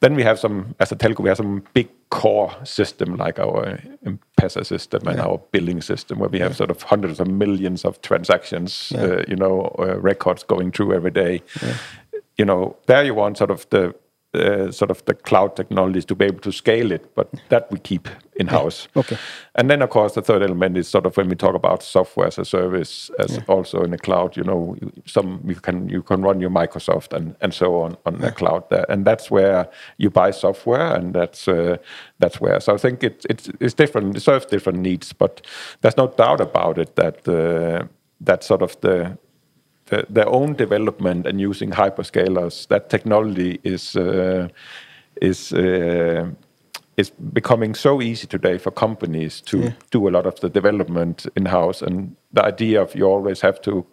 Then 0.00 0.14
we 0.14 0.22
have 0.22 0.38
some, 0.38 0.74
as 0.78 0.92
a 0.92 0.96
telco, 0.96 1.20
we 1.20 1.28
have 1.30 1.38
some 1.38 1.62
big 1.74 1.88
core 2.10 2.52
system 2.64 3.16
like 3.16 3.38
our 3.40 3.80
M-Pesa 4.06 4.64
system 4.64 5.08
and 5.08 5.18
our 5.20 5.38
billing 5.50 5.80
system, 5.82 6.18
where 6.18 6.28
we 6.28 6.38
have 6.40 6.54
sort 6.54 6.70
of 6.70 6.82
hundreds 6.82 7.20
of 7.20 7.26
millions 7.26 7.84
of 7.84 8.00
transactions, 8.02 8.92
uh, 8.92 9.24
you 9.26 9.34
know, 9.36 9.74
uh, 9.78 9.98
records 9.98 10.44
going 10.44 10.70
through 10.70 10.92
every 10.94 11.10
day. 11.10 11.42
You 12.38 12.44
know, 12.44 12.76
there 12.86 13.02
you 13.04 13.14
want 13.14 13.38
sort 13.38 13.50
of 13.50 13.66
the 13.70 13.94
sort 14.70 14.90
of 14.90 15.04
the 15.04 15.14
cloud 15.14 15.56
technologies 15.56 16.04
to 16.06 16.14
be 16.14 16.24
able 16.24 16.40
to 16.40 16.52
scale 16.52 16.90
it, 16.92 17.14
but 17.14 17.28
that 17.50 17.70
we 17.70 17.78
keep 17.78 18.08
in 18.36 18.46
house. 18.46 18.88
Okay. 18.96 19.16
And 19.54 19.68
then, 19.68 19.82
of 19.82 19.90
course, 19.90 20.14
the 20.14 20.22
third 20.22 20.42
element 20.42 20.78
is 20.78 20.88
sort 20.88 21.04
of 21.06 21.16
when 21.16 21.28
we 21.28 21.34
talk 21.36 21.54
about 21.54 21.82
software 21.82 22.26
as 22.28 22.38
a 22.38 22.44
service, 22.44 23.10
as 23.18 23.38
also 23.48 23.82
in 23.84 23.90
the 23.90 23.98
cloud. 23.98 24.36
You 24.36 24.44
know, 24.44 24.76
you- 24.80 24.92
some 25.06 25.40
you 25.46 25.56
can 25.56 25.88
you 25.88 26.02
can 26.02 26.22
run 26.22 26.40
your 26.40 26.50
Microsoft 26.50 27.12
and, 27.12 27.34
and 27.40 27.52
so 27.52 27.82
on 27.82 27.96
on 28.06 28.18
the 28.20 28.30
cloud 28.32 28.62
there, 28.70 28.86
and 28.88 29.04
that's 29.04 29.30
where 29.30 29.68
you 29.98 30.10
buy 30.10 30.30
software, 30.32 30.94
and 30.96 31.14
that's 31.14 31.46
uh, 31.48 31.76
that's 32.18 32.40
where. 32.40 32.60
So 32.60 32.74
I 32.74 32.78
think 32.78 33.04
it, 33.04 33.26
it's 33.28 33.50
it's 33.60 33.74
different. 33.74 34.16
It 34.16 34.20
serves 34.20 34.46
different 34.46 34.78
needs, 34.78 35.12
but 35.12 35.46
there's 35.82 35.96
no 35.98 36.06
doubt 36.08 36.40
about 36.40 36.78
it 36.78 36.96
that 36.96 37.28
uh, 37.28 37.86
that 38.26 38.44
sort 38.44 38.62
of 38.62 38.80
the 38.80 39.18
the, 39.86 40.06
their 40.08 40.28
own 40.28 40.54
development 40.56 41.26
and 41.26 41.40
using 41.40 41.70
hyperscalers, 41.70 42.66
that 42.68 42.88
technology 42.88 43.60
is 43.62 43.96
uh, 43.96 44.48
is 45.20 45.52
uh, 45.52 46.26
it's 46.96 47.10
becoming 47.32 47.74
so 47.74 48.00
easy 48.02 48.26
today 48.26 48.58
for 48.58 48.70
companies 48.72 49.40
to 49.42 49.58
Yeah. 49.58 49.72
do 49.90 50.08
a 50.08 50.10
lot 50.10 50.26
of 50.26 50.34
the 50.40 50.48
development 50.48 51.26
in 51.36 51.46
house, 51.46 51.82
and 51.86 52.16
the 52.34 52.44
idea 52.44 52.82
of 52.82 52.94
you 52.94 53.06
always 53.06 53.40
have 53.42 53.60
to 53.60 53.84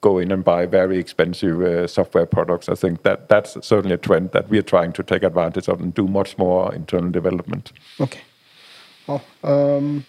go 0.00 0.18
in 0.18 0.32
and 0.32 0.44
buy 0.44 0.66
very 0.66 0.98
expensive 0.98 1.60
uh, 1.62 1.86
software 1.86 2.26
products. 2.26 2.68
I 2.68 2.74
think 2.74 3.02
that 3.02 3.28
that's 3.28 3.56
certainly 3.66 3.94
a 3.94 3.98
trend 3.98 4.30
that 4.32 4.48
we 4.50 4.58
are 4.58 4.62
trying 4.64 4.92
to 4.94 5.02
take 5.02 5.22
advantage 5.26 5.68
of 5.72 5.80
and 5.80 5.94
do 5.94 6.06
much 6.08 6.36
more 6.38 6.74
internal 6.74 7.10
development. 7.10 7.72
Okay. 8.00 8.20
Oh, 9.08 9.20
um, 9.44 10.04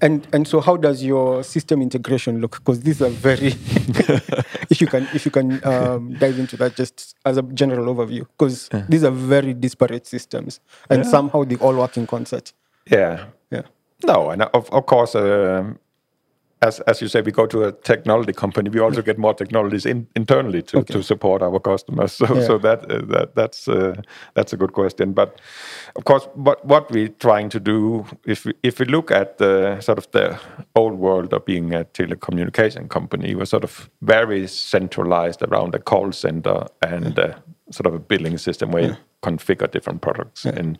and 0.00 0.26
and 0.32 0.46
so 0.48 0.60
how 0.60 0.76
does 0.76 1.02
your 1.04 1.44
system 1.44 1.80
integration 1.80 2.40
look? 2.40 2.58
Because 2.58 2.80
these 2.80 3.00
are 3.00 3.08
very. 3.08 3.46
if 4.70 4.80
you 4.80 4.86
can 4.86 5.08
if 5.14 5.24
you 5.24 5.30
can 5.30 5.64
um, 5.64 6.14
dive 6.14 6.38
into 6.38 6.56
that 6.56 6.76
just 6.76 7.14
as 7.24 7.36
a 7.36 7.42
general 7.42 7.94
overview, 7.94 8.26
because 8.38 8.68
these 8.88 9.04
are 9.04 9.10
very 9.10 9.54
disparate 9.54 10.06
systems, 10.06 10.60
and 10.90 11.06
somehow 11.06 11.44
they 11.44 11.56
all 11.56 11.76
work 11.76 11.96
in 11.96 12.06
concert. 12.06 12.52
Yeah. 12.90 13.26
Yeah. 13.50 13.62
No, 14.04 14.30
and 14.30 14.42
of, 14.42 14.68
of 14.72 14.86
course, 14.86 15.14
um, 15.14 15.78
as 16.62 16.80
as 16.80 17.02
you 17.02 17.08
say, 17.08 17.20
we 17.22 17.32
go 17.32 17.46
to 17.46 17.64
a 17.64 17.72
technology 17.72 18.32
company. 18.32 18.70
We 18.70 18.80
also 18.80 19.02
get 19.02 19.18
more 19.18 19.34
technologies 19.34 19.84
in, 19.86 20.06
internally 20.16 20.62
to, 20.62 20.82
to 20.84 21.02
support 21.02 21.42
our 21.42 21.60
customers. 21.60 22.12
So 22.22 22.34
Yeah. 22.34 22.46
so 22.46 22.58
that 22.58 22.90
uh, 22.90 23.06
that 23.06 23.34
that's 23.34 23.68
uh, 23.68 23.94
that's 24.34 24.52
a 24.52 24.56
good 24.56 24.72
question. 24.72 25.12
But 25.12 25.40
of 25.96 26.04
course, 26.04 26.28
what 26.34 26.64
what 26.64 26.90
we're 26.90 27.14
trying 27.18 27.50
to 27.50 27.60
do, 27.60 28.04
if 28.26 28.44
we, 28.44 28.52
if 28.62 28.78
we 28.78 28.86
look 28.86 29.10
at 29.10 29.38
the 29.38 29.80
sort 29.80 29.98
of 29.98 30.10
the 30.12 30.38
old 30.74 30.98
world 30.98 31.32
of 31.32 31.44
being 31.44 31.74
a 31.74 31.84
telecommunication 31.84 32.88
company, 32.88 33.34
we're 33.34 33.46
sort 33.46 33.64
of 33.64 33.90
very 34.00 34.46
centralized 34.48 35.42
around 35.42 35.74
a 35.74 35.78
call 35.78 36.12
center 36.12 36.66
and 36.80 37.18
uh, 37.18 37.34
sort 37.70 37.86
of 37.86 37.94
a 37.94 37.98
billing 37.98 38.38
system 38.38 38.70
where 38.70 38.82
you 38.84 38.96
configure 39.22 39.70
different 39.70 40.00
products 40.00 40.44
and. 40.44 40.78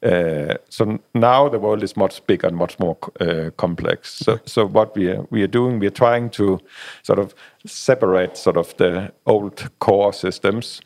Uh, 0.00 0.54
so 0.68 1.00
now 1.14 1.48
the 1.48 1.58
world 1.58 1.82
is 1.82 1.96
much 1.96 2.24
bigger 2.28 2.46
and 2.46 2.56
much 2.56 2.78
more 2.78 2.96
uh, 3.20 3.50
complex. 3.56 4.14
So, 4.14 4.38
so 4.44 4.64
what 4.64 4.94
we 4.96 5.10
are 5.10 5.26
we 5.30 5.42
are 5.42 5.48
doing, 5.48 5.80
we 5.80 5.88
are 5.88 5.90
trying 5.90 6.30
to 6.30 6.60
sort 7.02 7.18
of 7.18 7.34
separate 7.66 8.36
sort 8.36 8.56
of 8.56 8.76
the 8.76 9.12
old 9.26 9.68
core 9.80 10.12
systems 10.12 10.80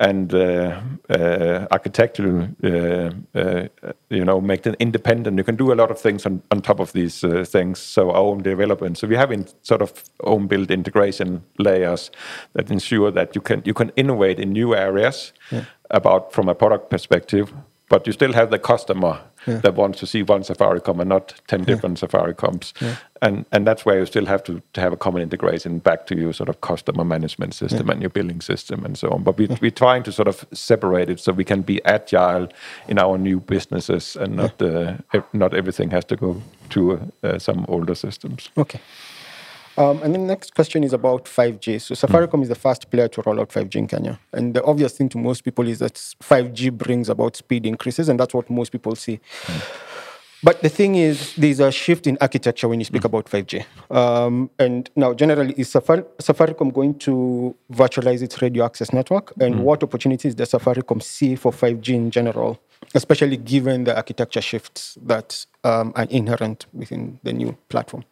and 0.00 0.32
uh, 0.32 0.80
uh, 1.10 1.66
architectural, 1.72 2.48
uh, 2.62 3.10
uh, 3.34 3.68
you 4.10 4.24
know, 4.24 4.40
make 4.40 4.62
them 4.62 4.76
independent. 4.78 5.38
You 5.38 5.44
can 5.44 5.56
do 5.56 5.72
a 5.72 5.74
lot 5.74 5.90
of 5.90 6.00
things 6.00 6.24
on, 6.24 6.42
on 6.50 6.60
top 6.60 6.80
of 6.80 6.92
these 6.92 7.24
uh, 7.24 7.44
things. 7.44 7.80
So 7.80 8.10
our 8.10 8.16
own 8.16 8.42
development. 8.42 8.98
So 8.98 9.08
we 9.08 9.16
have 9.16 9.32
in 9.32 9.46
sort 9.62 9.82
of 9.82 9.92
own 10.22 10.46
built 10.46 10.70
integration 10.70 11.42
layers 11.58 12.10
that 12.52 12.70
ensure 12.70 13.10
that 13.10 13.34
you 13.34 13.40
can 13.40 13.62
you 13.64 13.74
can 13.74 13.90
innovate 13.96 14.38
in 14.38 14.52
new 14.52 14.74
areas 14.74 15.32
about 15.92 16.32
from 16.32 16.48
a 16.48 16.54
product 16.54 16.90
perspective 16.90 17.52
but 17.92 18.06
you 18.06 18.12
still 18.14 18.32
have 18.32 18.50
the 18.50 18.58
customer 18.58 19.20
that 19.44 19.74
wants 19.74 20.00
to 20.00 20.06
see 20.06 20.22
one 20.22 20.40
Safaricom 20.40 20.98
and 20.98 21.10
not 21.10 21.34
10 21.48 21.64
different 21.64 22.00
Safaricoms. 22.00 22.72
And, 23.20 23.44
and 23.52 23.66
that's 23.66 23.84
where 23.84 23.98
you 23.98 24.06
still 24.06 24.24
have 24.24 24.42
to, 24.44 24.62
to 24.72 24.80
have 24.80 24.94
a 24.94 24.96
common 24.96 25.20
integration 25.20 25.78
back 25.78 26.06
to 26.06 26.16
your 26.16 26.32
sort 26.32 26.48
of 26.48 26.62
customer 26.62 27.04
management 27.04 27.52
system 27.52 27.90
and 27.90 28.00
your 28.00 28.08
billing 28.08 28.40
system 28.40 28.82
and 28.86 28.96
so 28.96 29.10
on. 29.10 29.22
But 29.22 29.36
we, 29.36 29.46
we're 29.60 29.70
trying 29.70 30.04
to 30.04 30.12
sort 30.12 30.26
of 30.26 30.46
separate 30.54 31.10
it 31.10 31.20
so 31.20 31.32
we 31.32 31.44
can 31.44 31.60
be 31.60 31.84
agile 31.84 32.48
in 32.88 32.98
our 32.98 33.18
new 33.18 33.40
businesses 33.40 34.16
and 34.16 34.36
not, 34.36 34.62
uh, 34.62 34.94
not 35.34 35.52
everything 35.52 35.90
has 35.90 36.06
to 36.06 36.16
go 36.16 36.40
to 36.70 37.12
uh, 37.22 37.38
some 37.38 37.66
older 37.68 37.94
systems. 37.94 38.48
Okay. 38.56 38.80
Um, 39.78 40.02
and 40.02 40.14
then 40.14 40.22
the 40.22 40.26
next 40.26 40.54
question 40.54 40.84
is 40.84 40.92
about 40.92 41.24
5G. 41.24 41.80
So 41.80 41.94
Safaricom 41.94 42.42
is 42.42 42.48
the 42.48 42.54
first 42.54 42.90
player 42.90 43.08
to 43.08 43.22
roll 43.24 43.40
out 43.40 43.48
5G 43.48 43.76
in 43.76 43.86
Kenya. 43.86 44.20
And 44.32 44.54
the 44.54 44.62
obvious 44.64 44.92
thing 44.92 45.08
to 45.10 45.18
most 45.18 45.44
people 45.44 45.66
is 45.66 45.78
that 45.78 45.94
5G 45.94 46.72
brings 46.72 47.08
about 47.08 47.36
speed 47.36 47.66
increases, 47.66 48.08
and 48.08 48.20
that's 48.20 48.34
what 48.34 48.50
most 48.50 48.70
people 48.70 48.94
see. 48.94 49.20
But 50.44 50.60
the 50.60 50.68
thing 50.68 50.96
is, 50.96 51.34
there's 51.36 51.60
a 51.60 51.70
shift 51.70 52.08
in 52.08 52.18
architecture 52.20 52.66
when 52.66 52.80
you 52.80 52.84
speak 52.84 53.04
about 53.04 53.26
5G. 53.26 53.64
Um, 53.92 54.50
and 54.58 54.90
now, 54.96 55.14
generally, 55.14 55.54
is 55.56 55.70
Safar- 55.70 56.04
Safaricom 56.18 56.72
going 56.72 56.98
to 57.00 57.54
virtualize 57.72 58.22
its 58.22 58.42
radio 58.42 58.64
access 58.64 58.92
network? 58.92 59.32
And 59.40 59.60
what 59.62 59.84
opportunities 59.84 60.34
does 60.34 60.50
Safaricom 60.50 61.00
see 61.00 61.36
for 61.36 61.52
5G 61.52 61.94
in 61.94 62.10
general, 62.10 62.60
especially 62.92 63.36
given 63.36 63.84
the 63.84 63.94
architecture 63.94 64.40
shifts 64.40 64.98
that 65.02 65.46
um, 65.62 65.92
are 65.94 66.08
inherent 66.10 66.66
within 66.72 67.20
the 67.22 67.32
new 67.32 67.56
platform? 67.68 68.04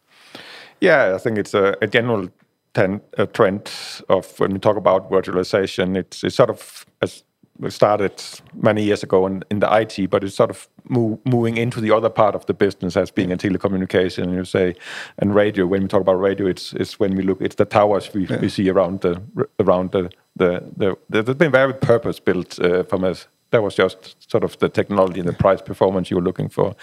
Yeah, 0.81 1.13
I 1.15 1.19
think 1.19 1.37
it's 1.37 1.53
a, 1.53 1.77
a 1.81 1.87
general 1.87 2.27
ten, 2.73 3.01
a 3.17 3.27
trend 3.27 3.71
of 4.09 4.39
when 4.39 4.53
we 4.53 4.59
talk 4.59 4.77
about 4.77 5.09
virtualization. 5.11 5.95
It's, 5.95 6.23
it's 6.23 6.35
sort 6.35 6.49
of 6.49 6.85
as 7.01 7.23
started 7.69 8.13
many 8.55 8.83
years 8.83 9.03
ago 9.03 9.27
in, 9.27 9.43
in 9.51 9.59
the 9.59 9.71
IT, 9.71 10.09
but 10.09 10.23
it's 10.23 10.35
sort 10.35 10.49
of 10.49 10.67
move, 10.89 11.19
moving 11.25 11.57
into 11.57 11.79
the 11.79 11.91
other 11.91 12.09
part 12.09 12.33
of 12.33 12.45
the 12.47 12.53
business 12.53 12.97
as 12.97 13.11
being 13.11 13.31
a 13.31 13.37
telecommunication. 13.37 14.33
You 14.33 14.45
say, 14.45 14.75
and 15.19 15.35
radio. 15.35 15.67
When 15.67 15.83
we 15.83 15.87
talk 15.87 16.01
about 16.01 16.19
radio, 16.19 16.47
it's, 16.47 16.73
it's 16.73 16.99
when 16.99 17.15
we 17.15 17.23
look. 17.23 17.39
It's 17.41 17.55
the 17.55 17.65
towers 17.65 18.11
we, 18.13 18.25
we 18.41 18.49
see 18.49 18.69
around 18.69 19.01
the 19.01 19.21
around 19.59 19.91
the 19.91 20.09
the, 20.35 20.63
the, 20.75 20.97
the 21.09 21.21
they've 21.23 21.37
been 21.37 21.51
very 21.51 21.73
purpose 21.73 22.19
built 22.19 22.59
uh, 22.59 22.83
from 22.83 23.03
a 23.03 23.15
that 23.51 23.61
was 23.61 23.75
just 23.75 24.15
sort 24.31 24.43
of 24.43 24.57
the 24.59 24.69
technology 24.69 25.19
and 25.19 25.29
the 25.29 25.33
price 25.33 25.61
performance 25.61 26.09
you 26.09 26.17
were 26.17 26.23
looking 26.23 26.49
for. 26.49 26.75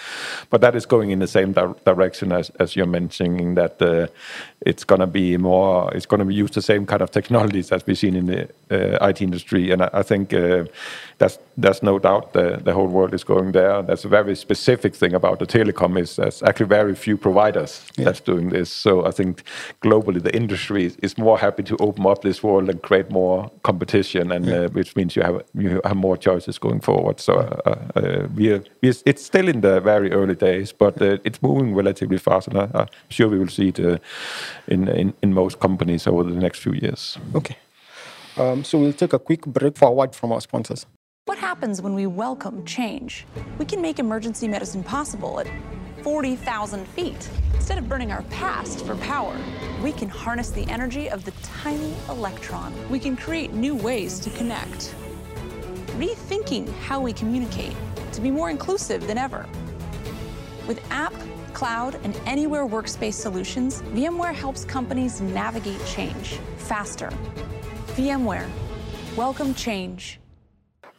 But 0.51 0.61
that 0.61 0.75
is 0.75 0.87
going 0.87 1.11
in 1.11 1.19
the 1.19 1.27
same 1.27 1.53
di- 1.53 1.75
direction 1.85 2.31
as, 2.33 2.51
as 2.61 2.77
you're 2.77 2.87
mentioning 2.87 3.55
that 3.55 3.81
uh, 3.83 4.07
it's 4.61 4.85
going 4.85 5.01
to 5.01 5.07
be 5.07 5.37
more, 5.39 5.93
it's 5.95 6.07
going 6.07 6.27
to 6.27 6.33
use 6.33 6.51
the 6.51 6.63
same 6.63 6.85
kind 6.87 7.03
of 7.03 7.11
technologies 7.11 7.73
as 7.73 7.87
we've 7.87 7.99
seen 7.99 8.15
in 8.15 8.27
the 8.27 8.45
uh, 8.71 9.09
IT 9.09 9.23
industry. 9.23 9.71
And 9.71 9.83
I, 9.83 9.91
I 9.95 10.03
think 10.03 10.35
uh, 10.35 10.65
that's, 11.17 11.39
there's 11.57 11.83
no 11.83 11.99
doubt 11.99 12.35
the, 12.35 12.61
the 12.63 12.75
whole 12.75 12.87
world 12.87 13.15
is 13.15 13.25
going 13.25 13.53
there. 13.53 13.83
That's 13.83 14.05
a 14.05 14.09
very 14.09 14.37
specific 14.37 14.95
thing 14.95 15.15
about 15.15 15.39
the 15.39 15.47
telecom 15.47 15.99
is 15.99 16.17
there's 16.17 16.43
actually 16.43 16.67
very 16.67 16.95
few 16.95 17.17
providers 17.17 17.83
that's 17.97 18.21
doing 18.21 18.51
this. 18.51 18.71
So 18.71 19.07
I 19.07 19.11
think 19.11 19.43
globally 19.83 20.23
the 20.23 20.35
industry 20.37 20.85
is, 20.85 20.97
is 20.97 21.17
more 21.17 21.39
happy 21.39 21.63
to 21.63 21.77
open 21.79 22.07
up 22.07 22.23
this 22.23 22.43
world 22.43 22.69
and 22.69 22.83
create 22.83 23.11
more 23.11 23.51
competition, 23.63 24.31
and 24.33 24.49
uh, 24.49 24.69
which 24.69 24.95
means 24.97 25.17
you 25.17 25.23
have 25.23 25.43
you 25.55 25.81
have 25.85 25.97
more 25.97 26.17
choices 26.17 26.58
going 26.59 26.81
forward. 26.81 27.21
So 27.21 27.35
uh, 27.35 27.71
uh, 27.95 28.29
we 28.35 28.53
are, 28.53 28.63
we 28.83 28.91
are, 28.91 28.95
it's 29.07 29.25
still 29.25 29.49
in 29.49 29.61
the 29.61 29.81
very 29.81 30.13
early 30.13 30.35
days, 30.35 30.73
but 30.73 31.01
uh, 31.01 31.19
it's 31.25 31.43
moving 31.43 31.75
relatively 31.75 32.19
fast, 32.19 32.49
and 32.49 32.59
I, 32.59 32.69
I'm 32.75 32.89
sure 33.09 33.29
we 33.29 33.39
will 33.39 33.49
see 33.49 33.69
it 33.69 33.81
uh, 33.81 33.99
in, 34.67 34.89
in 34.89 35.15
in 35.23 35.35
most 35.35 35.59
companies 35.61 36.07
over 36.07 36.25
the 36.25 36.41
next 36.41 36.61
few 36.61 36.73
years. 36.73 37.19
Okay. 37.35 37.57
Um, 38.37 38.65
so 38.65 38.79
we'll 38.79 38.93
take 38.93 39.13
a 39.13 39.19
quick 39.19 39.45
break 39.47 39.77
forward 39.77 40.15
from 40.15 40.33
our 40.33 40.41
sponsors. 40.41 40.87
What 41.25 41.39
happens 41.39 41.83
when 41.83 41.95
we 41.95 42.07
welcome 42.07 42.65
change? 42.65 43.27
We 43.59 43.67
can 43.67 43.83
make 43.83 43.99
emergency 43.99 44.49
medicine 44.49 44.83
possible 44.83 45.41
at 45.41 45.47
40,000 46.03 46.87
feet. 46.89 47.29
Instead 47.55 47.79
of 47.79 47.89
burning 47.89 48.13
our 48.13 48.23
past 48.31 48.87
for 48.87 48.97
power, 48.97 49.37
we 49.83 49.93
can 49.93 50.09
harness 50.09 50.51
the 50.51 50.67
energy 50.71 51.11
of 51.11 51.25
the 51.25 51.33
tiny 51.43 51.95
electron. 52.09 52.73
We 52.89 52.99
can 52.99 53.17
create 53.17 53.53
new 53.53 53.75
ways 53.75 54.21
to 54.21 54.31
connect, 54.31 54.95
rethinking 55.99 56.73
how 56.79 57.01
we 57.01 57.13
communicate 57.13 57.75
to 58.13 58.21
be 58.21 58.31
more 58.31 58.51
inclusive 58.51 59.07
than 59.09 59.19
ever. 59.19 59.47
With 60.69 60.81
app, 60.91 61.13
cloud, 61.55 61.99
and 62.05 62.19
anywhere 62.25 62.67
workspace 62.67 63.15
solutions, 63.15 63.83
VMware 63.95 64.35
helps 64.35 64.65
companies 64.65 65.21
navigate 65.21 65.85
change 65.87 66.39
faster. 66.57 67.11
VMware, 67.97 68.49
welcome 69.17 69.55
change. 69.55 70.21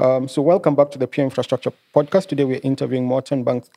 Um, 0.01 0.27
so 0.27 0.41
welcome 0.41 0.75
back 0.75 0.91
to 0.91 0.97
the 0.97 1.07
Pure 1.07 1.25
Infrastructure 1.25 1.71
Podcast. 1.95 2.27
Today 2.27 2.43
we're 2.43 2.61
interviewing 2.63 3.05
Morten 3.05 3.43
Banks- 3.43 3.69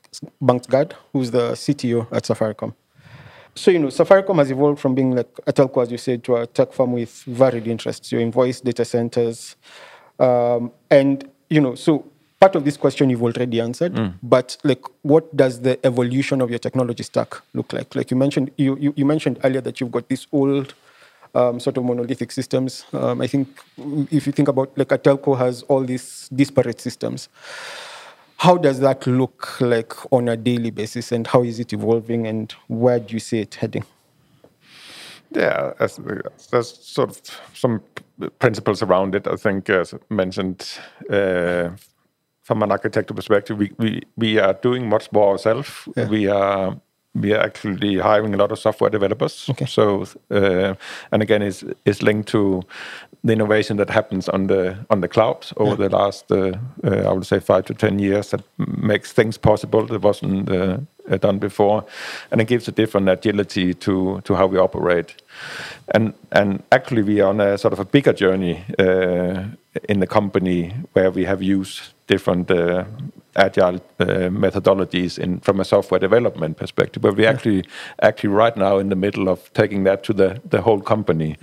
Banksgaard, 0.43 0.93
who's 1.13 1.31
the 1.31 1.53
CTO 1.53 2.09
at 2.11 2.25
Safaricom. 2.25 2.75
So, 3.55 3.71
you 3.71 3.79
know, 3.79 3.89
Safaricom 3.89 4.39
has 4.39 4.51
evolved 4.51 4.81
from 4.81 4.95
being 4.95 5.15
like 5.15 5.29
a 5.47 5.53
telco, 5.53 5.83
as 5.83 5.93
you 5.93 5.99
said, 5.99 6.25
to 6.25 6.37
a 6.37 6.47
tech 6.47 6.73
firm 6.73 6.93
with 6.93 7.23
varied 7.25 7.67
interests. 7.67 8.11
You 8.11 8.19
invoice 8.19 8.61
data 8.61 8.85
centers. 8.85 9.57
Um, 10.19 10.73
and, 10.91 11.29
you 11.51 11.61
know, 11.61 11.75
so 11.75 12.07
part 12.41 12.57
of 12.57 12.65
this 12.65 12.77
question 12.77 13.09
you've 13.11 13.23
already 13.23 13.61
answered, 13.61 13.97
but 14.23 14.57
like, 14.65 14.83
what 15.03 15.35
does 15.37 15.61
the 15.61 15.79
evolution 15.87 16.41
of 16.41 16.51
your 16.51 16.59
technology 16.59 17.03
stack 17.03 17.35
look 17.55 17.73
like? 17.73 17.95
Like 17.95 18.11
you 18.11 18.17
mentioned, 18.17 18.51
you, 18.57 18.77
you, 18.79 18.93
you 18.97 19.05
mentioned 19.05 19.39
earlier 19.45 19.61
that 19.61 19.81
you've 19.81 19.93
got 19.93 20.09
these 20.09 20.27
old 20.33 20.75
um, 21.35 21.61
sort 21.61 21.77
of 21.79 21.85
monolithic 21.85 22.31
systems. 22.33 22.85
Um, 22.93 23.21
I 23.21 23.27
think 23.27 23.49
if 24.11 24.27
you 24.27 24.33
think 24.33 24.49
about 24.49 24.77
like 24.77 24.93
a 24.93 24.99
telco 24.99 25.39
has 25.39 25.63
all 25.63 25.83
these 25.83 26.29
disparate 26.35 26.81
systems. 26.81 27.29
How 28.37 28.57
does 28.57 28.81
that 28.81 29.07
look 29.07 29.61
like 29.61 29.95
on 30.13 30.29
a 30.29 30.37
daily 30.37 30.71
basis, 30.71 31.13
and 31.13 31.27
how 31.29 31.45
is 31.45 31.61
it 31.61 31.73
evolving, 31.73 32.27
and 32.27 32.51
where 32.67 32.99
do 32.99 33.15
you 33.15 33.21
see 33.21 33.39
it 33.39 33.55
heading? 33.55 33.85
Yeah, 35.35 35.73
as, 35.79 35.99
there's 36.51 36.69
sort 36.69 37.11
of 37.11 37.21
some 37.55 37.81
principles 38.39 38.83
around 38.83 39.15
it. 39.15 39.27
I 39.27 39.37
think, 39.37 39.71
as 39.71 39.95
mentioned, 40.09 40.79
uh, 41.11 41.71
from 42.43 42.63
an 42.63 42.73
architecture 42.73 43.15
perspective, 43.15 43.59
we, 43.59 43.73
we, 43.79 44.03
we 44.17 44.39
are 44.39 44.55
doing 44.55 44.89
much 44.89 45.11
more 45.13 45.33
ourselves. 45.33 45.89
We 46.11 46.29
are 46.29 46.77
we 47.15 47.33
are 47.33 47.41
actually 47.41 47.99
hiring 47.99 48.35
a 48.35 48.37
lot 48.37 48.53
of 48.53 48.59
software 48.59 48.91
developers. 48.91 49.47
Okay. 49.51 49.67
So, 49.67 50.07
uh, 50.31 50.75
and 51.11 51.23
again, 51.23 51.43
it's, 51.43 51.63
it's 51.85 52.03
linked 52.03 52.29
to 52.31 52.63
the 53.25 53.33
innovation 53.33 53.77
that 53.77 53.91
happens 53.91 54.29
on 54.29 54.47
the 54.47 54.77
on 54.91 55.01
the 55.01 55.09
cloud 55.09 55.47
over 55.57 55.77
the 55.77 55.89
last, 55.89 56.33
uh, 56.33 56.53
uh, 56.83 57.09
I 57.09 57.13
would 57.13 57.27
say, 57.27 57.39
five 57.39 57.65
to 57.67 57.75
ten 57.75 57.99
years 57.99 58.31
that 58.31 58.43
makes 58.59 59.13
things 59.13 59.39
possible 59.39 59.87
that 59.87 60.03
wasn't 60.03 60.51
uh, 60.51 60.79
done 61.21 61.39
before, 61.39 61.85
and 62.31 62.41
it 62.41 62.49
gives 62.49 62.67
a 62.67 62.73
different 62.73 63.09
agility 63.09 63.75
to 63.75 64.21
to 64.23 64.35
how 64.35 64.47
we 64.47 64.59
operate. 64.59 65.22
And 65.95 66.15
and 66.31 66.63
actually, 66.71 67.03
we 67.03 67.21
are 67.21 67.29
on 67.29 67.41
a 67.41 67.59
sort 67.59 67.73
of 67.73 67.81
a 67.81 67.85
bigger 67.85 68.13
journey 68.13 68.65
uh, 68.79 69.45
in 69.89 70.01
the 70.01 70.07
company 70.07 70.73
where 70.93 71.11
we 71.11 71.25
have 71.25 71.43
used 71.43 71.81
different 72.07 72.51
uh, 72.51 72.85
agile 73.37 73.81
uh, 74.01 74.31
methodologies 74.31 75.19
in 75.19 75.41
from 75.41 75.61
a 75.61 75.65
software 75.65 76.01
development 76.01 76.57
perspective. 76.57 77.03
But 77.03 77.17
we 77.17 77.27
actually 77.27 77.65
actually 78.03 78.31
right 78.31 78.57
now 78.57 78.79
in 78.79 78.89
the 78.89 78.97
middle 78.97 79.29
of 79.29 79.53
taking 79.53 79.85
that 79.85 80.03
to 80.05 80.13
the 80.13 80.41
the 80.51 80.61
whole 80.63 80.81
company. 80.81 81.37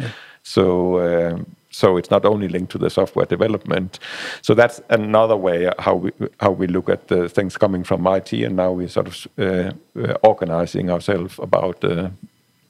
So. 0.43 0.97
Uh, 0.97 1.43
so 1.71 1.97
it's 1.97 2.09
not 2.09 2.25
only 2.25 2.47
linked 2.47 2.71
to 2.71 2.77
the 2.77 2.89
software 2.89 3.25
development. 3.25 3.99
So 4.41 4.53
that's 4.55 4.81
another 4.89 5.37
way 5.37 5.69
how 5.77 5.95
we 5.95 6.11
how 6.39 6.51
we 6.51 6.67
look 6.67 6.89
at 6.89 7.07
the 7.07 7.29
things 7.29 7.57
coming 7.57 7.83
from 7.83 8.07
IT, 8.07 8.33
and 8.33 8.55
now 8.55 8.71
we're 8.71 8.87
sort 8.89 9.07
of 9.07 9.27
uh, 9.37 9.71
uh, 9.95 10.13
organizing 10.23 10.89
ourselves 10.89 11.39
about 11.39 11.83
uh, 11.83 12.09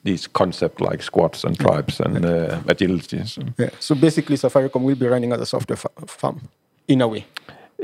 these 0.04 0.28
concepts 0.28 0.80
like 0.82 1.04
squads 1.04 1.44
and 1.44 1.60
tribes 1.60 2.00
and 2.00 2.26
uh, 2.26 2.60
agility. 2.68 3.26
So, 3.26 3.42
Yeah. 3.58 3.70
So 3.80 3.96
basically, 3.96 4.38
Safaricom 4.38 4.84
will 4.84 4.96
be 4.96 5.08
running 5.08 5.34
as 5.34 5.42
a 5.42 5.46
software 5.46 5.78
farm 6.08 6.42
in 6.88 7.02
a 7.02 7.08
way. 7.08 7.26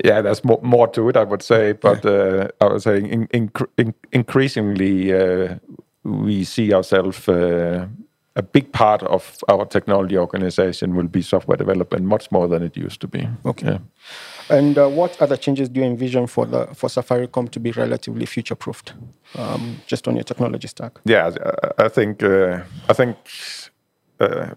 yeah, 0.04 0.22
there's 0.22 0.44
more, 0.44 0.60
more 0.62 0.88
to 0.90 1.10
it, 1.10 1.18
I 1.18 1.24
would 1.24 1.42
say, 1.42 1.74
but 1.74 2.06
uh, 2.06 2.48
I 2.62 2.66
was 2.66 2.84
saying 2.84 3.08
in, 3.08 3.28
in, 3.32 3.52
in, 3.78 3.94
increasingly 4.12 5.14
uh, 5.14 5.56
we 6.04 6.44
see 6.44 6.74
ourselves. 6.74 7.28
Uh, 7.28 7.88
a 8.38 8.44
big 8.44 8.72
part 8.74 9.02
of 9.04 9.38
our 9.48 9.66
technology 9.66 10.18
organization 10.18 10.94
will 10.96 11.08
be 11.08 11.22
software 11.22 11.56
development, 11.56 12.06
much 12.06 12.30
more 12.32 12.50
than 12.50 12.64
it 12.64 12.76
used 12.76 13.00
to 13.00 13.08
be. 13.08 13.28
Okay. 13.46 13.68
Yeah. 13.68 13.78
And 14.50 14.78
uh, 14.78 14.88
what 14.88 15.20
other 15.22 15.38
changes 15.38 15.70
do 15.70 15.80
you 15.80 15.86
envision 15.86 16.28
for 16.28 16.46
the 16.46 16.68
for 16.76 16.90
Safaricom 16.90 17.50
to 17.50 17.60
be 17.60 17.72
relatively 17.72 18.26
future 18.26 18.56
proofed, 18.56 18.94
um, 19.36 19.82
just 19.88 20.08
on 20.08 20.16
your 20.16 20.24
technology 20.24 20.68
stack? 20.68 21.00
yeah, 21.06 21.32
I- 21.78 21.90
think 21.90 22.22
uh, 22.24 22.60
I 22.90 22.94
think 22.94 23.18
uh, 24.20 24.54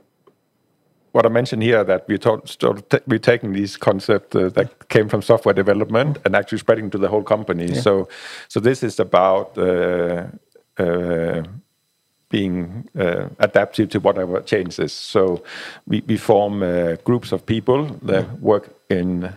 what 1.12 1.25
I 1.26 1.28
mentioned 1.30 1.62
here 1.62 1.85
that 1.85 2.07
we 2.09 2.18
thought 2.18 2.49
sort 2.49 2.78
of 2.78 2.88
ta- 2.88 3.04
we're 3.07 3.18
taking 3.18 3.52
these 3.54 3.78
concepts 3.78 4.37
uh, 4.37 4.50
that 4.54 4.88
came 4.88 5.09
from 5.09 5.23
software 5.23 5.54
development 5.54 6.18
and 6.25 6.37
actually 6.37 6.59
spreading 6.59 6.90
to 6.90 6.99
the 6.99 7.09
whole 7.09 7.23
company. 7.23 7.75
So, 7.75 8.09
so 8.49 8.61
this 8.61 8.83
is 8.83 9.00
about. 9.00 9.57
Uh, 9.59 10.26
uh, 10.78 11.42
being 12.30 12.87
uh, 12.99 13.28
adaptive 13.38 13.88
to 13.88 13.99
whatever 14.00 14.40
changes. 14.42 14.92
So 14.92 15.42
we, 15.87 16.02
we 16.07 16.18
form 16.18 16.62
uh, 16.62 16.97
groups 17.04 17.33
of 17.33 17.47
people 17.47 17.87
that 18.02 18.40
work 18.40 18.68
in 18.90 19.33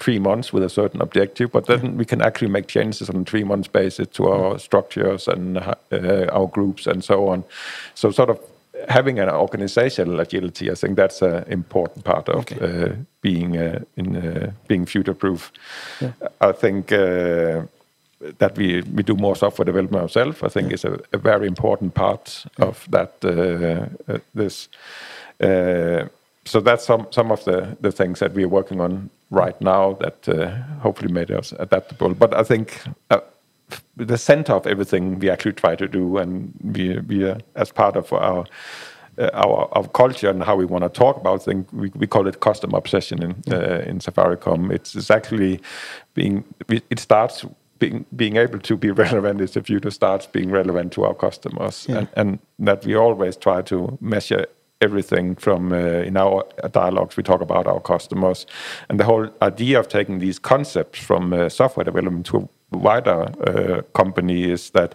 three 0.00 0.18
months 0.18 0.52
with 0.52 0.64
a 0.64 0.68
certain 0.68 1.02
objective, 1.02 1.52
but 1.52 1.66
then 1.66 1.96
we 1.96 2.04
can 2.04 2.22
actually 2.22 2.50
make 2.50 2.66
changes 2.66 3.08
on 3.10 3.16
a 3.16 3.24
three 3.24 3.44
months 3.44 3.68
basis 3.68 4.08
to 4.08 4.28
our 4.28 4.58
structures 4.58 5.28
and 5.28 5.58
uh, 5.58 6.26
our 6.32 6.46
groups 6.46 6.86
and 6.86 7.04
so 7.04 7.28
on. 7.28 7.44
So 7.94 8.10
sort 8.10 8.30
of 8.30 8.38
having 8.88 9.20
an 9.20 9.28
organizational 9.28 10.20
agility, 10.20 10.70
I 10.70 10.74
think 10.74 10.96
that's 10.96 11.22
an 11.22 11.44
important 11.48 12.04
part 12.04 12.28
of 12.28 12.44
uh, 12.60 12.94
being 13.20 13.56
uh, 13.56 13.80
in 13.96 14.16
uh, 14.16 14.52
being 14.68 14.86
future 14.86 15.14
proof. 15.14 15.52
I 16.40 16.52
think. 16.52 16.92
Uh, 16.92 17.62
that 18.38 18.56
we, 18.56 18.82
we 18.94 19.02
do 19.02 19.14
more 19.16 19.36
software 19.36 19.64
development 19.64 20.02
ourselves, 20.02 20.42
I 20.42 20.48
think 20.48 20.72
is 20.72 20.84
a, 20.84 21.00
a 21.12 21.18
very 21.18 21.46
important 21.46 21.94
part 21.94 22.44
of 22.58 22.86
that. 22.90 23.14
Uh, 23.24 24.12
uh, 24.12 24.18
this, 24.34 24.68
uh, 25.40 26.04
so 26.50 26.60
that's 26.60 26.84
some 26.84 27.06
some 27.10 27.30
of 27.32 27.44
the 27.44 27.76
the 27.80 27.92
things 27.92 28.18
that 28.18 28.32
we're 28.34 28.48
working 28.48 28.80
on 28.80 29.10
right 29.30 29.60
now 29.60 29.94
that 29.94 30.28
uh, 30.28 30.50
hopefully 30.82 31.12
made 31.12 31.30
us 31.30 31.52
adaptable. 31.58 32.14
But 32.14 32.34
I 32.34 32.42
think. 32.42 32.80
Uh, 33.10 33.20
the 33.96 34.18
center 34.18 34.52
of 34.52 34.66
everything 34.66 35.20
we 35.20 35.30
actually 35.30 35.52
try 35.52 35.76
to 35.76 35.86
do, 35.86 36.16
and 36.16 36.52
we, 36.64 36.98
we 36.98 37.24
are, 37.24 37.38
as 37.54 37.70
part 37.70 37.96
of 37.96 38.12
our 38.12 38.44
uh, 39.18 39.30
our, 39.34 39.68
our 39.72 39.88
culture 39.88 40.30
and 40.30 40.42
how 40.42 40.56
we 40.56 40.64
want 40.64 40.82
to 40.82 40.88
talk 40.88 41.16
about 41.16 41.44
things. 41.44 41.72
We, 41.72 41.90
we 41.94 42.06
call 42.06 42.26
it 42.26 42.40
customer 42.40 42.78
obsession 42.78 43.22
in 43.22 43.30
uh, 43.52 43.84
in 43.86 43.98
Safaricom. 44.00 44.72
It's, 44.72 44.96
it's 44.96 45.10
actually 45.10 45.60
being 46.14 46.44
it 46.68 46.98
starts 46.98 47.44
being 47.78 48.06
being 48.16 48.36
able 48.36 48.58
to 48.60 48.76
be 48.76 48.90
relevant 49.04 49.40
is 49.40 49.52
the 49.52 49.62
future 49.62 49.90
starts 49.90 50.26
being 50.26 50.50
relevant 50.50 50.92
to 50.94 51.04
our 51.04 51.14
customers, 51.14 51.86
and, 51.88 52.08
and 52.16 52.38
that 52.58 52.84
we 52.84 52.96
always 52.96 53.36
try 53.36 53.62
to 53.62 53.98
measure 54.00 54.46
everything 54.80 55.34
from 55.36 55.72
uh, 55.72 55.76
in 55.76 56.16
our 56.16 56.44
dialogues 56.72 57.16
we 57.16 57.22
talk 57.22 57.40
about 57.40 57.66
our 57.66 57.80
customers. 57.80 58.46
And 58.88 58.98
the 58.98 59.04
whole 59.04 59.28
idea 59.42 59.78
of 59.78 59.88
taking 59.88 60.18
these 60.18 60.38
concepts 60.38 60.98
from 60.98 61.32
uh, 61.32 61.48
software 61.48 61.84
development 61.84 62.26
to 62.26 62.48
wider 62.70 63.32
uh, 63.46 63.82
company 63.92 64.44
is 64.44 64.70
that 64.70 64.94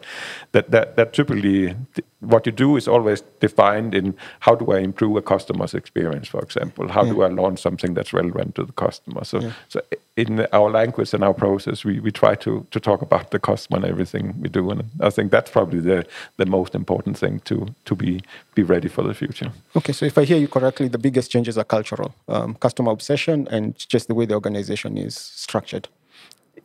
that 0.51 0.71
that, 0.71 0.95
that 0.95 1.13
typically 1.13 1.75
what 2.19 2.45
you 2.45 2.51
do 2.51 2.75
is 2.75 2.87
always 2.87 3.21
defined 3.39 3.93
in 3.93 4.15
how 4.39 4.55
do 4.55 4.71
I 4.71 4.79
improve 4.79 5.15
a 5.17 5.21
customer's 5.21 5.73
experience, 5.73 6.27
for 6.27 6.41
example, 6.41 6.87
how 6.87 7.03
do 7.03 7.21
I 7.21 7.27
launch 7.27 7.61
something 7.61 7.93
that's 7.93 8.13
relevant 8.13 8.55
to 8.55 8.63
the 8.63 8.71
customer. 8.73 9.23
So, 9.23 9.51
so 9.67 9.81
in 10.17 10.47
our 10.51 10.69
language 10.69 11.13
and 11.13 11.23
our 11.23 11.33
process, 11.33 11.85
we, 11.85 11.99
we 11.99 12.11
try 12.11 12.35
to 12.35 12.65
to 12.71 12.79
talk 12.79 13.01
about 13.01 13.31
the 13.31 13.39
customer 13.39 13.77
and 13.77 13.85
everything 13.85 14.33
we 14.41 14.49
do, 14.49 14.69
and 14.71 14.83
I 14.99 15.09
think 15.09 15.31
that's 15.31 15.51
probably 15.51 15.79
the 15.79 16.05
the 16.37 16.45
most 16.45 16.75
important 16.75 17.17
thing 17.17 17.41
to 17.41 17.67
to 17.85 17.95
be 17.95 18.21
be 18.55 18.63
ready 18.63 18.87
for 18.87 19.03
the 19.03 19.13
future. 19.13 19.51
Okay, 19.75 19.93
so 19.93 20.05
if 20.05 20.17
I 20.17 20.23
hear 20.25 20.37
you 20.37 20.47
correctly, 20.47 20.87
the 20.87 20.97
biggest 20.97 21.31
changes 21.31 21.57
are 21.57 21.65
cultural, 21.65 22.15
um, 22.27 22.55
customer 22.55 22.91
obsession, 22.91 23.47
and 23.51 23.75
just 23.77 24.07
the 24.07 24.15
way 24.15 24.25
the 24.25 24.35
organization 24.35 24.97
is 24.97 25.15
structured. 25.15 25.87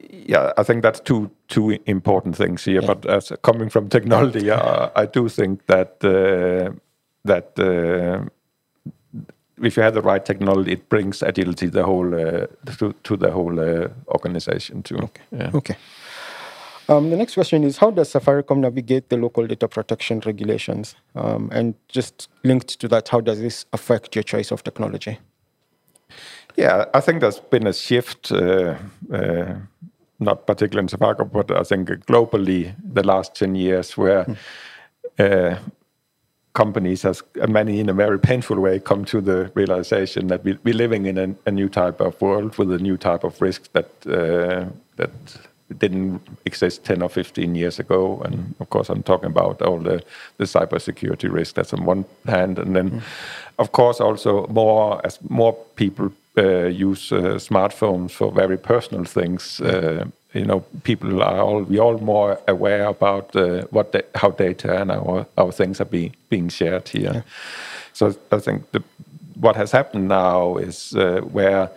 Yeah, 0.09 0.53
I 0.57 0.63
think 0.63 0.83
that's 0.83 1.01
two 1.01 1.31
two 1.49 1.79
important 1.87 2.37
things 2.37 2.65
here. 2.65 2.83
But 2.83 3.07
as 3.07 3.33
coming 3.43 3.71
from 3.71 3.89
technology, 3.89 4.51
uh, 4.51 4.89
I 4.97 5.07
do 5.07 5.29
think 5.29 5.67
that 5.67 6.05
uh, 6.05 6.73
that 7.25 7.59
uh, 7.59 8.29
if 9.63 9.77
you 9.77 9.83
have 9.83 9.95
the 9.95 10.03
right 10.03 10.25
technology, 10.25 10.73
it 10.73 10.89
brings 10.89 11.23
agility 11.23 11.67
the 11.67 11.85
whole 11.85 12.15
uh, 12.15 12.47
to, 12.79 12.95
to 13.03 13.17
the 13.17 13.31
whole 13.31 13.61
uh, 13.61 13.89
organization 14.09 14.83
too. 14.83 14.97
Okay. 14.97 15.23
Yeah. 15.33 15.51
Okay. 15.55 15.77
Um, 16.89 17.11
the 17.11 17.17
next 17.17 17.35
question 17.35 17.63
is 17.63 17.79
How 17.79 17.91
does 17.93 18.13
Safaricom 18.13 18.59
navigate 18.59 19.11
the 19.11 19.17
local 19.17 19.47
data 19.47 19.69
protection 19.69 20.21
regulations? 20.27 20.97
Um, 21.15 21.49
and 21.53 21.75
just 21.89 22.29
linked 22.43 22.81
to 22.81 22.89
that, 22.89 23.09
how 23.09 23.21
does 23.21 23.39
this 23.41 23.67
affect 23.73 24.17
your 24.17 24.25
choice 24.25 24.51
of 24.51 24.65
technology? 24.65 25.19
Yeah, 26.57 26.87
I 26.93 27.01
think 27.01 27.21
there's 27.21 27.39
been 27.39 27.67
a 27.67 27.73
shift, 27.73 28.33
uh, 28.33 28.75
uh, 29.13 29.55
not 30.21 30.47
particularly 30.47 30.85
in 30.85 30.89
Safaricom, 30.89 31.33
but 31.33 31.51
I 31.51 31.63
think 31.63 31.89
globally 32.07 32.75
the 32.85 33.03
last 33.03 33.35
10 33.35 33.55
years 33.55 33.97
where 33.97 34.27
uh, 35.19 35.57
companies, 36.53 37.03
has, 37.03 37.23
many 37.49 37.81
in 37.81 37.89
a 37.89 37.95
very 37.95 38.19
painful 38.19 38.61
way, 38.61 38.79
come 38.79 39.05
to 39.07 39.21
the 39.21 39.51
realization 39.55 40.27
that 40.29 40.45
we, 40.45 40.59
we're 40.65 40.75
living 40.75 41.07
in 41.07 41.19
a, 41.19 41.35
a 41.47 41.51
new 41.51 41.69
type 41.69 42.01
of 42.01 42.21
world 42.21 42.59
with 42.59 42.71
a 42.73 42.79
new 42.79 42.97
type 42.97 43.25
of 43.25 43.41
risks 43.41 43.69
that, 43.73 43.91
uh, 44.07 44.67
that 44.97 45.11
didn't 45.79 46.21
exist 46.45 46.85
10 46.85 47.03
or 47.03 47.09
15 47.09 47.55
years 47.55 47.79
ago. 47.79 48.21
And 48.25 48.55
of 48.61 48.71
course, 48.71 48.89
I'm 48.89 49.03
talking 49.03 49.31
about 49.31 49.63
all 49.63 49.79
the, 49.79 50.03
the 50.39 50.45
cybersecurity 50.45 51.31
risk 51.33 51.55
that's 51.55 51.73
on 51.73 51.85
one 51.85 52.05
hand. 52.27 52.59
And 52.59 52.75
then, 52.75 53.03
of 53.59 53.73
course, 53.73 54.01
also 54.01 54.47
more 54.49 55.01
as 55.05 55.19
more 55.29 55.55
people 55.77 56.13
uh, 56.39 56.67
use 56.67 57.13
uh, 57.13 57.39
smartphones 57.39 58.13
for 58.13 58.33
very 58.33 58.57
personal 58.57 59.05
things. 59.05 59.61
Uh, 59.61 60.05
you 60.33 60.45
know, 60.45 60.61
people 60.85 61.23
are 61.23 61.41
all 61.41 61.63
we 61.63 61.79
all 61.79 61.99
more 61.99 62.39
aware 62.47 62.87
about 62.87 63.35
uh, 63.35 63.63
what 63.71 63.93
da- 63.93 64.07
how 64.15 64.31
data 64.31 64.81
and 64.81 64.91
our 64.93 65.27
our 65.37 65.53
things 65.53 65.81
are 65.81 65.91
being 65.91 66.15
being 66.29 66.49
shared 66.49 66.89
here. 66.89 67.25
So 67.93 68.15
I 68.31 68.39
think 68.39 68.71
the, 68.71 68.83
what 69.41 69.57
has 69.57 69.73
happened 69.73 70.09
now 70.09 70.57
is 70.57 70.95
uh, 70.95 71.21
where 71.33 71.71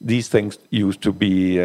these 0.00 0.28
things 0.28 0.58
used 0.70 1.02
to 1.02 1.12
be. 1.12 1.60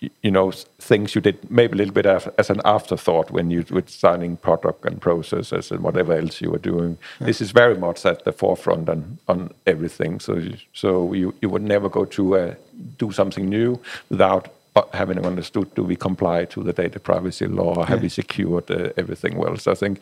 You 0.00 0.30
know, 0.30 0.52
things 0.78 1.14
you 1.14 1.20
did 1.20 1.50
maybe 1.50 1.72
a 1.72 1.76
little 1.76 1.94
bit 1.94 2.06
as, 2.06 2.28
as 2.38 2.50
an 2.50 2.60
afterthought 2.64 3.32
when 3.32 3.50
you 3.50 3.64
were 3.70 3.82
signing 3.86 4.36
product 4.36 4.84
and 4.84 5.00
processes 5.00 5.72
and 5.72 5.80
whatever 5.80 6.12
else 6.12 6.40
you 6.40 6.50
were 6.52 6.58
doing. 6.58 6.98
This 7.20 7.40
is 7.40 7.50
very 7.50 7.76
much 7.76 8.06
at 8.06 8.24
the 8.24 8.32
forefront 8.32 8.88
on, 8.88 9.18
on 9.26 9.50
everything. 9.66 10.20
So, 10.20 10.36
you, 10.36 10.56
so 10.72 11.12
you, 11.12 11.34
you 11.42 11.48
would 11.48 11.62
never 11.62 11.88
go 11.88 12.04
to 12.04 12.36
uh, 12.36 12.54
do 12.98 13.10
something 13.10 13.48
new 13.48 13.80
without 14.08 14.54
uh, 14.76 14.82
having 14.92 15.26
understood 15.26 15.74
do 15.74 15.82
we 15.82 15.96
comply 15.96 16.44
to 16.44 16.62
the 16.62 16.72
data 16.72 17.00
privacy 17.00 17.46
law? 17.46 17.84
Have 17.84 18.02
we 18.02 18.08
secured 18.08 18.70
uh, 18.70 18.90
everything 18.96 19.36
well? 19.36 19.56
So 19.56 19.72
I 19.72 19.74
think 19.74 20.00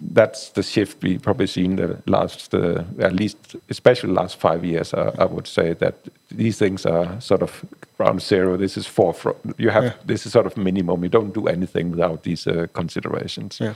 that's 0.00 0.50
the 0.50 0.62
shift 0.62 1.02
we 1.02 1.18
probably 1.18 1.46
seen 1.46 1.76
the 1.76 2.00
last, 2.06 2.54
uh, 2.54 2.84
at 3.00 3.14
least, 3.14 3.56
especially 3.68 4.12
last 4.12 4.36
five 4.38 4.64
years. 4.64 4.94
I 4.94 5.24
would 5.24 5.46
say 5.46 5.74
that 5.74 5.94
these 6.30 6.58
things 6.58 6.86
are 6.86 7.20
sort 7.20 7.42
of 7.42 7.64
ground 7.96 8.22
zero. 8.22 8.56
This 8.56 8.76
is 8.76 8.86
for 8.86 9.14
you 9.58 9.70
have 9.70 9.84
yeah. 9.84 9.92
this 10.04 10.26
is 10.26 10.32
sort 10.32 10.46
of 10.46 10.56
minimum. 10.56 11.02
You 11.02 11.10
don't 11.10 11.32
do 11.32 11.46
anything 11.46 11.90
without 11.90 12.22
these 12.22 12.46
uh, 12.46 12.66
considerations. 12.72 13.58
Yeah. 13.60 13.74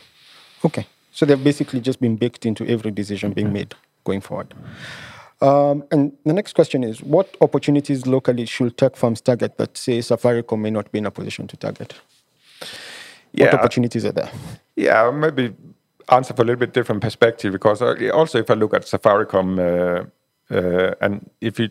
Okay. 0.64 0.86
So 1.12 1.26
they've 1.26 1.42
basically 1.42 1.80
just 1.80 2.00
been 2.00 2.16
baked 2.16 2.46
into 2.46 2.64
every 2.66 2.90
decision 2.90 3.32
being 3.32 3.52
made 3.52 3.74
going 4.04 4.20
forward. 4.20 4.54
Um, 5.40 5.84
and 5.90 6.12
the 6.24 6.32
next 6.32 6.54
question 6.54 6.84
is 6.84 7.02
what 7.02 7.36
opportunities 7.40 8.06
locally 8.06 8.46
should 8.46 8.76
tech 8.76 8.96
firms 8.96 9.20
target 9.20 9.56
that, 9.56 9.76
say, 9.76 9.98
Safaricom 9.98 10.60
may 10.60 10.70
not 10.70 10.92
be 10.92 10.98
in 10.98 11.06
a 11.06 11.10
position 11.10 11.46
to 11.48 11.56
target? 11.56 11.94
Yeah, 13.32 13.46
what 13.46 13.54
opportunities 13.54 14.04
are 14.04 14.12
there? 14.12 14.30
Yeah, 14.76 15.10
maybe 15.10 15.54
answer 16.10 16.34
for 16.34 16.42
a 16.42 16.44
little 16.44 16.58
bit 16.60 16.74
different 16.74 17.00
perspective 17.00 17.52
because 17.52 17.80
uh, 17.80 18.10
also 18.12 18.38
if 18.38 18.50
I 18.50 18.54
look 18.54 18.74
at 18.74 18.82
Safaricom 18.82 19.58
uh, 19.58 20.04
uh, 20.54 20.94
and 21.00 21.30
if 21.40 21.58
you 21.58 21.70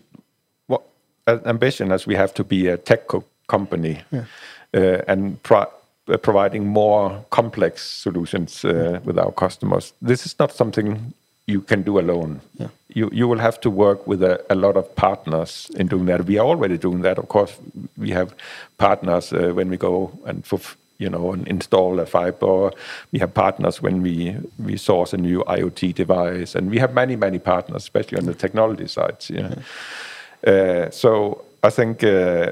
ambition 1.46 1.92
as 1.92 2.08
we 2.08 2.16
have 2.16 2.34
to 2.34 2.44
be 2.44 2.68
a 2.68 2.78
tech 2.78 3.08
co 3.08 3.24
company 3.48 4.02
yeah. 4.12 4.26
uh, 4.74 5.02
and 5.08 5.42
pro 5.44 5.66
uh, 6.12 6.18
providing 6.18 6.68
more 6.68 7.24
complex 7.30 7.84
solutions 7.84 8.66
uh, 8.66 9.00
with 9.06 9.20
our 9.20 9.32
customers, 9.32 9.94
this 10.02 10.26
is 10.26 10.36
not 10.40 10.52
something 10.52 11.14
you 11.46 11.62
can 11.62 11.84
do 11.84 12.00
alone. 12.00 12.42
Yeah. 12.60 12.70
You 12.96 13.10
you 13.14 13.28
will 13.28 13.40
have 13.40 13.60
to 13.60 13.70
work 13.70 14.08
with 14.08 14.24
a, 14.24 14.40
a, 14.50 14.56
lot 14.56 14.78
of 14.78 14.96
partners 14.96 15.72
in 15.76 15.88
doing 15.88 16.06
that. 16.08 16.26
We 16.26 16.40
are 16.40 16.48
already 16.48 16.78
doing 16.78 17.04
that. 17.04 17.18
Of 17.18 17.28
course, 17.28 17.54
we 17.98 18.12
have 18.12 18.34
partners 18.78 19.32
when 19.32 19.70
we 19.70 19.78
go 19.78 20.12
and 20.26 20.46
you 21.00 21.10
know, 21.10 21.32
and 21.34 21.48
install 21.48 22.00
a 22.00 22.06
fiber. 22.06 22.72
We 23.12 23.20
have 23.20 23.34
partners 23.34 23.82
when 23.82 24.02
we 24.02 24.36
we 24.58 24.78
source 24.78 25.14
a 25.14 25.18
new 25.18 25.44
IoT 25.48 25.96
device, 25.96 26.56
and 26.56 26.70
we 26.70 26.80
have 26.80 26.94
many 26.94 27.16
many 27.16 27.40
partners, 27.40 27.84
especially 27.84 28.18
on 28.18 28.26
the 28.26 28.34
technology 28.34 28.88
side. 28.88 29.18
Yeah. 29.30 29.48
Uh, 29.48 29.56
so 30.92 31.44
I 31.64 31.70
think. 31.70 32.04
Uh, 32.04 32.52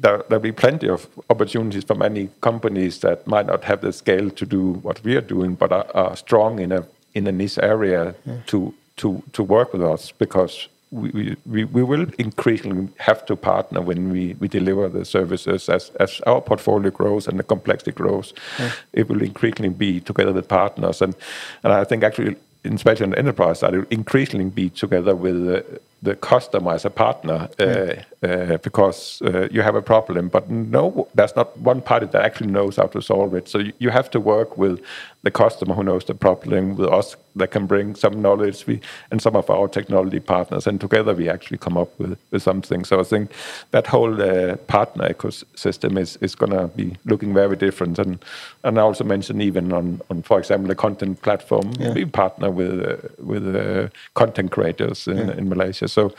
there, 0.00 0.22
there'll 0.28 0.42
be 0.42 0.52
plenty 0.52 0.88
of 0.88 1.08
opportunities 1.28 1.82
for 1.82 1.96
many 1.96 2.30
companies 2.40 3.00
that 3.00 3.26
might 3.26 3.46
not 3.46 3.64
have 3.64 3.80
the 3.80 3.92
scale 3.92 4.30
to 4.30 4.46
do 4.46 4.74
what 4.74 5.02
we 5.02 5.16
are 5.16 5.20
doing, 5.20 5.54
but 5.54 5.72
are, 5.72 5.86
are 5.92 6.16
strong 6.16 6.60
in 6.60 6.72
a 6.72 6.86
in 7.14 7.26
a 7.26 7.32
niche 7.32 7.58
area 7.58 8.14
yeah. 8.24 8.36
to 8.46 8.74
to 8.98 9.22
to 9.32 9.42
work 9.42 9.72
with 9.72 9.82
us 9.82 10.12
because 10.12 10.68
we, 10.90 11.36
we, 11.44 11.64
we 11.64 11.82
will 11.82 12.06
increasingly 12.18 12.88
have 12.98 13.26
to 13.26 13.36
partner 13.36 13.80
when 13.80 14.10
we, 14.10 14.34
we 14.40 14.48
deliver 14.48 14.88
the 14.88 15.04
services 15.04 15.68
as, 15.68 15.90
as 16.00 16.20
our 16.22 16.40
portfolio 16.40 16.90
grows 16.90 17.28
and 17.28 17.38
the 17.38 17.42
complexity 17.42 17.92
grows. 17.92 18.32
Yeah. 18.58 18.72
It 18.94 19.08
will 19.08 19.22
increasingly 19.22 19.68
be 19.68 20.00
together 20.00 20.32
with 20.32 20.48
partners. 20.48 21.02
And, 21.02 21.14
and 21.62 21.74
I 21.74 21.84
think 21.84 22.04
actually, 22.04 22.36
especially 22.64 23.10
the 23.10 23.18
enterprise 23.18 23.58
side, 23.58 23.74
it 23.74 23.78
will 23.78 23.86
increasingly 23.90 24.48
be 24.48 24.70
together 24.70 25.14
with 25.14 25.44
the, 25.44 25.80
the 26.02 26.14
customer 26.14 26.72
as 26.72 26.84
a 26.84 26.90
partner 26.90 27.48
uh, 27.60 27.64
yeah. 27.64 28.02
Uh, 28.22 28.58
because 28.58 29.22
uh, 29.22 29.48
you 29.50 29.62
have 29.62 29.76
a 29.76 29.82
problem, 29.82 30.28
but 30.28 30.50
no, 30.50 31.08
there's 31.14 31.36
not 31.36 31.56
one 31.58 31.80
party 31.80 32.06
that 32.06 32.22
actually 32.22 32.50
knows 32.50 32.76
how 32.76 32.86
to 32.86 33.00
solve 33.00 33.34
it. 33.34 33.48
So 33.48 33.58
you, 33.58 33.72
you 33.78 33.90
have 33.90 34.10
to 34.10 34.20
work 34.20 34.58
with 34.58 34.80
the 35.22 35.30
customer 35.30 35.74
who 35.74 35.82
knows 35.82 36.04
the 36.04 36.14
problem, 36.14 36.76
with 36.76 36.88
us 36.88 37.16
that 37.36 37.50
can 37.50 37.66
bring 37.66 37.94
some 37.94 38.20
knowledge, 38.20 38.66
we, 38.66 38.80
and 39.10 39.22
some 39.22 39.36
of 39.36 39.50
our 39.50 39.68
technology 39.68 40.20
partners, 40.20 40.66
and 40.66 40.80
together 40.80 41.14
we 41.14 41.28
actually 41.28 41.58
come 41.58 41.76
up 41.76 41.96
with, 41.98 42.18
with 42.30 42.42
something. 42.42 42.84
So 42.84 43.00
I 43.00 43.04
think 43.04 43.30
that 43.70 43.86
whole 43.86 44.20
uh, 44.20 44.56
partner 44.66 45.08
ecosystem 45.08 45.98
is, 45.98 46.16
is 46.20 46.34
going 46.34 46.52
to 46.52 46.68
be 46.68 46.96
looking 47.04 47.34
very 47.34 47.56
different. 47.56 47.98
And 47.98 48.18
and 48.64 48.78
I 48.78 48.82
also 48.82 49.04
mentioned 49.04 49.40
even 49.42 49.72
on, 49.72 50.00
on 50.10 50.22
for 50.22 50.38
example, 50.38 50.68
the 50.68 50.74
content 50.74 51.22
platform, 51.22 51.72
yeah. 51.78 51.92
we 51.92 52.04
partner 52.04 52.50
with 52.50 52.80
uh, 52.84 52.96
with 53.18 53.56
uh, 53.56 53.88
content 54.14 54.50
creators 54.50 55.06
in, 55.06 55.16
yeah. 55.16 55.36
in 55.36 55.48
Malaysia. 55.48 55.88
So 55.88 56.12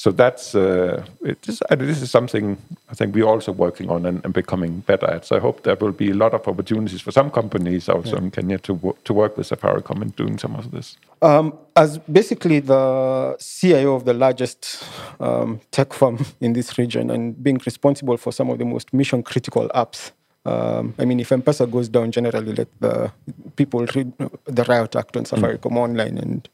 so 0.00 0.10
that's 0.10 0.54
uh, 0.54 1.04
this 1.20 2.00
is 2.00 2.10
something 2.10 2.56
I 2.88 2.94
think 2.94 3.14
we're 3.14 3.26
also 3.26 3.52
working 3.52 3.90
on 3.90 4.06
and, 4.06 4.24
and, 4.24 4.32
becoming 4.32 4.80
better 4.80 5.06
at. 5.06 5.26
So 5.26 5.36
I 5.36 5.40
hope 5.40 5.62
there 5.64 5.76
will 5.76 5.92
be 5.92 6.10
a 6.10 6.14
lot 6.14 6.32
of 6.32 6.48
opportunities 6.48 7.02
for 7.02 7.12
some 7.12 7.30
companies 7.30 7.86
also 7.86 8.16
yeah. 8.16 8.22
in 8.22 8.30
Kenya 8.30 8.58
to 8.60 8.96
to 9.04 9.12
work 9.12 9.36
with 9.36 9.50
Safaricom 9.50 10.00
and 10.00 10.16
doing 10.16 10.38
some 10.38 10.54
of 10.54 10.70
this. 10.70 10.96
Um, 11.20 11.52
as 11.76 11.98
basically 11.98 12.60
the 12.60 13.36
CIO 13.38 13.94
of 13.94 14.06
the 14.06 14.14
largest 14.14 14.82
um, 15.20 15.60
tech 15.70 15.92
firm 15.92 16.24
in 16.40 16.54
this 16.54 16.78
region 16.78 17.10
and 17.10 17.36
being 17.42 17.60
responsible 17.66 18.16
for 18.16 18.32
some 18.32 18.48
of 18.48 18.56
the 18.58 18.64
most 18.64 18.94
mission 18.94 19.22
critical 19.22 19.68
apps. 19.74 20.12
Um, 20.46 20.94
I 20.98 21.04
mean, 21.04 21.20
if 21.20 21.30
M-Pesa 21.30 21.70
goes 21.70 21.90
down, 21.90 22.10
generally 22.10 22.54
let 22.54 22.68
the 22.80 23.12
people 23.56 23.84
read 23.94 24.14
the 24.46 24.64
riot 24.64 24.96
act 24.96 25.18
on 25.18 25.24
Safaricom 25.24 25.72
mm. 25.72 25.76
online 25.76 26.16
and. 26.16 26.48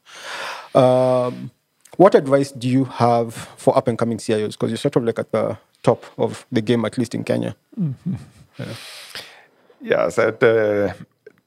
What 1.97 2.15
advice 2.15 2.51
do 2.51 2.69
you 2.69 2.85
have 2.85 3.33
for 3.33 3.77
up 3.77 3.87
and 3.87 3.97
coming 3.97 4.19
CIOs? 4.19 4.51
Because 4.51 4.69
you're 4.69 4.77
sort 4.77 4.95
of 4.95 5.03
like 5.03 5.19
at 5.19 5.31
the 5.31 5.57
top 5.83 6.05
of 6.17 6.45
the 6.51 6.61
game, 6.61 6.85
at 6.85 6.97
least 6.97 7.15
in 7.15 7.23
Kenya. 7.23 7.55
Mm-hmm. 7.79 8.15
Yeah. 8.59 8.73
yeah, 9.81 10.07
that 10.07 10.41
uh, 10.41 10.93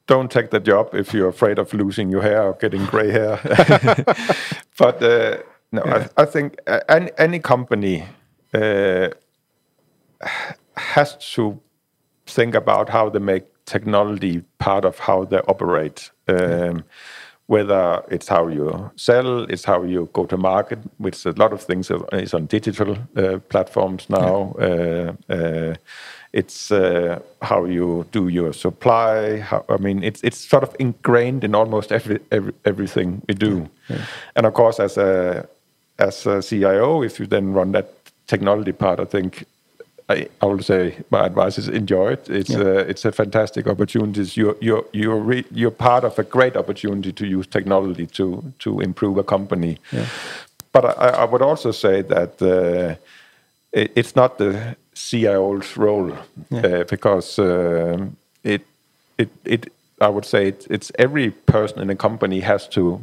don't 0.07 0.31
take 0.31 0.49
the 0.49 0.61
job 0.61 0.95
if 0.95 1.13
you're 1.13 1.27
afraid 1.27 1.59
of 1.59 1.73
losing 1.73 2.09
your 2.09 2.21
hair 2.21 2.43
or 2.43 2.53
getting 2.53 2.85
gray 2.85 3.11
hair. 3.11 3.37
but 4.77 5.03
uh, 5.03 5.37
no, 5.73 5.83
yeah. 5.85 6.07
I, 6.15 6.21
I, 6.21 6.25
think 6.25 6.55
uh, 6.67 6.79
any, 6.87 7.11
any 7.17 7.39
company 7.39 8.05
uh, 8.53 9.09
has 10.77 11.17
to 11.35 11.59
think 12.25 12.55
about 12.55 12.87
how 12.87 13.09
they 13.09 13.19
make 13.19 13.43
technology 13.65 14.43
part 14.57 14.85
of 14.85 14.99
how 14.99 15.25
they 15.25 15.39
operate. 15.39 16.11
Um, 16.29 16.85
whether 17.51 18.01
it's 18.09 18.29
how 18.29 18.47
you 18.47 18.89
sell, 18.95 19.43
it's 19.49 19.65
how 19.65 19.83
you 19.83 20.07
go 20.13 20.25
to 20.25 20.37
market, 20.37 20.79
which 20.99 21.25
a 21.25 21.31
lot 21.31 21.51
of 21.51 21.61
things 21.61 21.91
is 22.13 22.33
on 22.33 22.45
digital 22.45 22.97
uh, 23.17 23.39
platforms 23.49 24.09
now. 24.09 24.55
Yeah. 24.57 25.11
Uh, 25.29 25.33
uh, 25.33 25.75
it's 26.31 26.71
uh, 26.71 27.19
how 27.41 27.65
you 27.65 28.05
do 28.13 28.29
your 28.29 28.53
supply. 28.53 29.39
How, 29.39 29.65
I 29.67 29.75
mean, 29.77 30.01
it's 30.01 30.23
it's 30.23 30.49
sort 30.49 30.63
of 30.63 30.73
ingrained 30.79 31.43
in 31.43 31.53
almost 31.53 31.91
every, 31.91 32.19
every 32.31 32.53
everything 32.63 33.21
we 33.27 33.33
do. 33.33 33.69
Yeah. 33.89 34.05
And 34.35 34.45
of 34.45 34.53
course, 34.53 34.79
as 34.79 34.97
a 34.97 35.45
as 35.99 36.25
a 36.25 36.41
CIO, 36.41 37.03
if 37.03 37.19
you 37.19 37.27
then 37.27 37.53
run 37.53 37.73
that 37.73 37.87
technology 38.27 38.71
part, 38.71 39.01
I 39.01 39.05
think 39.05 39.43
I, 40.11 40.27
I 40.41 40.45
will 40.45 40.63
say 40.63 40.95
my 41.09 41.25
advice 41.25 41.57
is 41.57 41.67
enjoy 41.67 42.13
it. 42.13 42.29
It's 42.29 42.49
yeah. 42.49 42.59
a, 42.59 42.89
it's 42.91 43.05
a 43.05 43.11
fantastic 43.11 43.67
opportunity. 43.67 44.23
You're 44.39 44.57
you're 44.61 44.85
you're 44.91 45.19
re, 45.19 45.45
you're 45.51 45.77
part 45.89 46.03
of 46.03 46.19
a 46.19 46.23
great 46.23 46.55
opportunity 46.55 47.11
to 47.13 47.25
use 47.25 47.47
technology 47.47 48.07
to 48.07 48.53
to 48.59 48.81
improve 48.81 49.17
a 49.17 49.23
company. 49.23 49.77
Yeah. 49.91 50.05
But 50.73 50.85
I, 50.85 51.23
I, 51.23 51.25
would 51.25 51.41
also 51.41 51.71
say 51.71 52.01
that 52.01 52.41
uh, 52.41 52.95
it, 53.71 53.91
it's 53.95 54.15
not 54.15 54.37
the 54.37 54.77
CIO's 54.93 55.77
role 55.77 56.17
yeah. 56.49 56.61
uh, 56.61 56.83
because 56.89 57.39
um, 57.39 58.15
it 58.43 58.61
it 59.17 59.29
it 59.45 59.73
I 59.99 60.07
would 60.07 60.25
say 60.25 60.47
it, 60.47 60.67
it's 60.69 60.91
every 60.97 61.31
person 61.31 61.79
in 61.79 61.89
a 61.89 61.95
company 61.95 62.41
has 62.41 62.67
to 62.69 63.01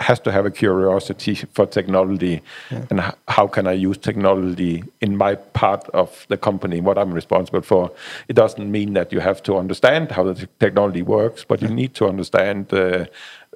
has 0.00 0.18
to 0.20 0.32
have 0.32 0.46
a 0.46 0.50
curiosity 0.50 1.34
for 1.34 1.66
technology 1.66 2.42
yeah. 2.70 2.86
and 2.90 3.14
how 3.28 3.46
can 3.46 3.66
I 3.66 3.72
use 3.72 3.98
technology 3.98 4.82
in 5.00 5.16
my 5.16 5.34
part 5.34 5.88
of 5.90 6.26
the 6.28 6.36
company, 6.36 6.80
what 6.80 6.96
I'm 6.98 7.12
responsible 7.12 7.62
for. 7.62 7.92
It 8.28 8.34
doesn't 8.34 8.70
mean 8.70 8.94
that 8.94 9.12
you 9.12 9.20
have 9.20 9.42
to 9.42 9.58
understand 9.58 10.10
how 10.10 10.24
the 10.24 10.48
technology 10.58 11.02
works, 11.02 11.44
but 11.44 11.60
you 11.60 11.68
need 11.68 11.94
to 11.94 12.08
understand 12.08 12.72
uh, 12.72 13.04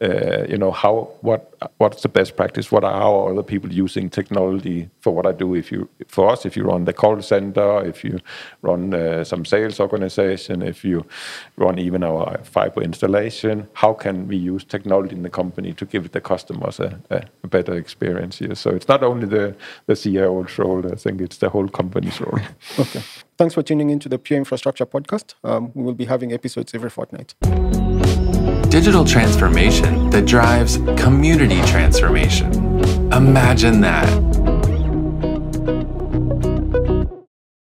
uh, 0.03 0.45
you 0.49 0.57
know 0.57 0.73
how 0.73 1.09
what 1.21 1.55
what's 1.79 2.03
the 2.03 2.09
best 2.09 2.37
practice? 2.37 2.73
What 2.73 2.83
are 2.83 2.93
how 2.93 3.15
are 3.15 3.33
other 3.33 3.45
people 3.45 3.73
using 3.73 4.11
technology 4.11 4.91
for 5.01 5.15
what 5.15 5.25
i 5.25 5.33
do? 5.33 5.55
If 5.55 5.71
you 5.71 5.89
for 6.09 6.31
us 6.31 6.45
if 6.45 6.57
you 6.57 6.65
run 6.65 6.85
the 6.85 6.93
call 6.93 7.23
center 7.23 7.85
if 7.85 8.03
you 8.03 8.19
run 8.63 8.93
uh, 8.93 9.23
some 9.23 9.45
sales 9.45 9.79
organization 9.79 10.63
if 10.63 10.85
you 10.85 11.07
run 11.57 11.79
even 11.79 12.03
our 12.03 12.39
fiber 12.43 12.83
installation 12.83 13.69
how 13.75 13.93
can 13.93 14.27
we 14.27 14.37
use 14.37 14.65
technology 14.65 15.15
in 15.15 15.23
the 15.23 15.31
company 15.31 15.73
to 15.75 15.85
give 15.85 16.11
the 16.11 16.21
customers 16.21 16.81
a, 16.81 16.99
a, 17.11 17.47
better 17.47 17.75
experience 17.75 18.39
here? 18.39 18.55
So 18.57 18.71
it's 18.71 18.89
not 18.89 19.05
only 19.05 19.27
the 19.27 19.55
the 19.87 19.95
ceo's 19.95 20.59
role 20.59 20.85
i 20.91 20.97
think 20.97 21.21
it's 21.21 21.37
the 21.37 21.51
whole 21.51 21.69
company's 21.69 22.21
role. 22.21 22.41
Okay. 22.79 23.03
Thanks 23.39 23.55
for 23.55 23.63
tuning 23.63 23.91
into 23.91 24.09
the 24.09 24.19
pure 24.19 24.39
infrastructure 24.39 24.87
podcast. 24.87 25.35
Um, 25.45 25.71
we 25.75 25.83
will 25.85 25.95
be 25.95 26.07
having 26.07 26.33
episodes 26.33 26.75
every 26.75 26.91
fortnight 26.91 27.35
digital 28.75 29.05
transformation 29.05 30.11
that 30.11 30.27
drives 30.27 30.79
community 31.01 31.63
transformation. 31.63 32.53
Imagine 33.13 33.81
that 33.81 34.09